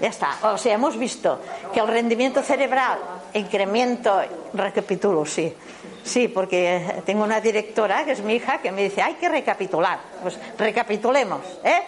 [0.00, 0.38] Ya está.
[0.42, 1.40] O sea, hemos visto
[1.72, 2.98] que el rendimiento cerebral,
[3.34, 4.20] incremento,
[4.54, 5.54] recapitulo, sí.
[6.02, 9.98] Sí, porque tengo una directora, que es mi hija, que me dice, hay que recapitular.
[10.22, 11.82] Pues recapitulemos, ¿eh?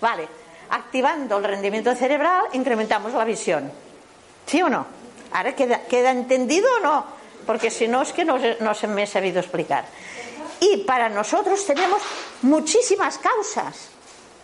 [0.00, 0.28] Vale.
[0.70, 3.70] Activando el rendimiento cerebral, incrementamos la visión.
[4.46, 4.86] ¿Sí o no?
[5.32, 7.04] Ahora queda, entendido o no,
[7.44, 9.84] porque si no es que no se me he sabido explicar.
[10.60, 12.00] Y para nosotros tenemos
[12.42, 13.88] muchísimas causas,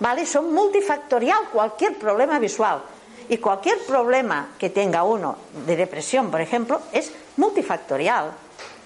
[0.00, 0.26] ¿vale?
[0.26, 2.82] Son multifactorial cualquier problema visual.
[3.28, 8.32] Y cualquier problema que tenga uno de depresión, por ejemplo, es multifactorial.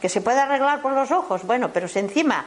[0.00, 2.44] Que se puede arreglar por los ojos, bueno, pero si encima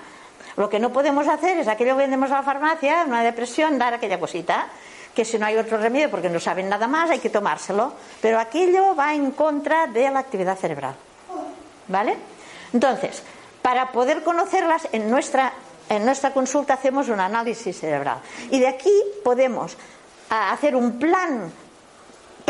[0.56, 3.94] lo que no podemos hacer es aquello que vendemos a la farmacia, una depresión, dar
[3.94, 4.68] aquella cosita,
[5.16, 7.94] que si no hay otro remedio porque no saben nada más, hay que tomárselo.
[8.22, 10.96] Pero aquello va en contra de la actividad cerebral.
[11.88, 12.18] ¿Vale?
[12.74, 13.24] Entonces,
[13.62, 15.54] para poder conocerlas en nuestra,
[15.90, 18.20] en nuestra consulta hacemos un análisis cerebral.
[18.52, 19.78] Y de aquí podemos
[20.30, 21.52] ah, hacer un plan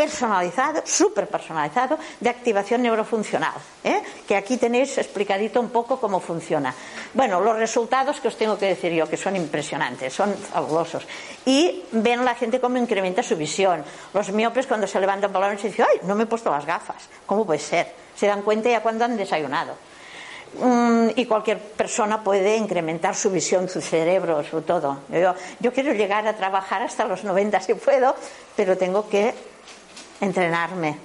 [0.00, 3.52] personalizado, súper personalizado, de activación neurofuncional.
[3.84, 4.00] ¿eh?
[4.26, 6.74] Que aquí tenéis explicadito un poco cómo funciona.
[7.12, 11.06] Bueno, los resultados que os tengo que decir yo, que son impresionantes, son fabulosos.
[11.44, 13.84] Y ven la gente cómo incrementa su visión.
[14.14, 16.64] Los miopes cuando se levantan por la noche dicen, ay, no me he puesto las
[16.64, 17.10] gafas.
[17.26, 17.92] ¿Cómo puede ser?
[18.16, 19.74] Se dan cuenta ya cuando han desayunado.
[20.58, 25.00] Mm, y cualquier persona puede incrementar su visión, su cerebro, su todo.
[25.60, 28.16] Yo, quiero llegar a trabajar hasta los 90 si puedo,
[28.56, 29.32] pero tengo que
[30.20, 30.98] entrenarme.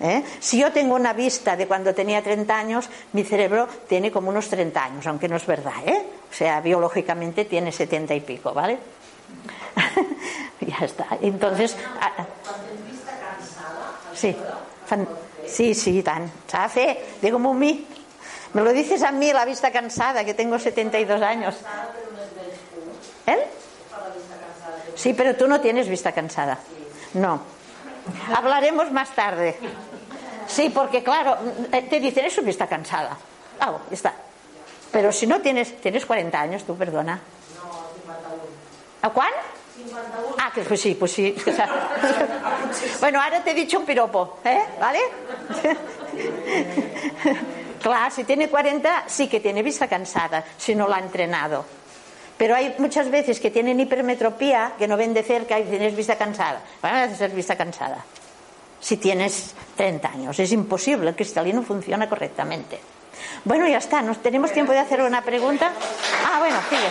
[0.00, 0.24] ¿eh?
[0.40, 4.48] Si yo tengo una vista de cuando tenía 30 años, mi cerebro tiene como unos
[4.48, 5.86] 30 años, aunque no es verdad.
[5.86, 6.02] ¿eh?
[6.30, 8.78] O sea, biológicamente tiene 70 y pico, ¿vale?
[10.60, 11.18] ya está.
[11.20, 11.76] Entonces.
[13.20, 13.90] cansada?
[14.14, 14.36] Sí,
[15.46, 16.30] sí, sí, tan.
[16.46, 16.98] ¿Sabes?
[17.20, 17.86] Digo, mí
[18.52, 21.54] me lo dices a mí, la vista cansada, que tengo 72 años.
[23.26, 23.38] ¿Él?
[24.96, 26.58] Sí, pero tú no tienes vista cansada.
[27.14, 27.40] No.
[28.34, 29.56] Hablaremos más tarde.
[30.46, 31.36] Sí, porque claro,
[31.70, 33.16] te dicen eso vista cansada.
[33.60, 34.14] Ah, está.
[34.90, 37.14] Pero si no tienes, tienes 40 años, tú perdona.
[37.14, 37.20] No,
[37.94, 38.42] 51.
[39.02, 39.32] ¿A cuál?
[39.76, 40.36] 51.
[40.38, 41.36] Ah, que pues sí, pues sí.
[43.00, 44.64] bueno, ahora te he dicho un piropo, ¿eh?
[44.80, 45.00] ¿Vale?
[47.80, 51.64] Claro, si tiene 40 sí que tiene vista cansada, si no la ha entrenado.
[52.40, 56.16] Pero hay muchas veces que tienen hipermetropía, que no ven de cerca y tienes vista
[56.16, 56.62] cansada.
[56.80, 58.02] Van a ser vista cansada.
[58.80, 62.80] Si tienes 30 años, es imposible, el cristalino funciona correctamente.
[63.44, 65.70] Bueno, ya está, ¿nos tenemos tiempo de hacer una pregunta?
[66.26, 66.88] Ah, bueno, sigue,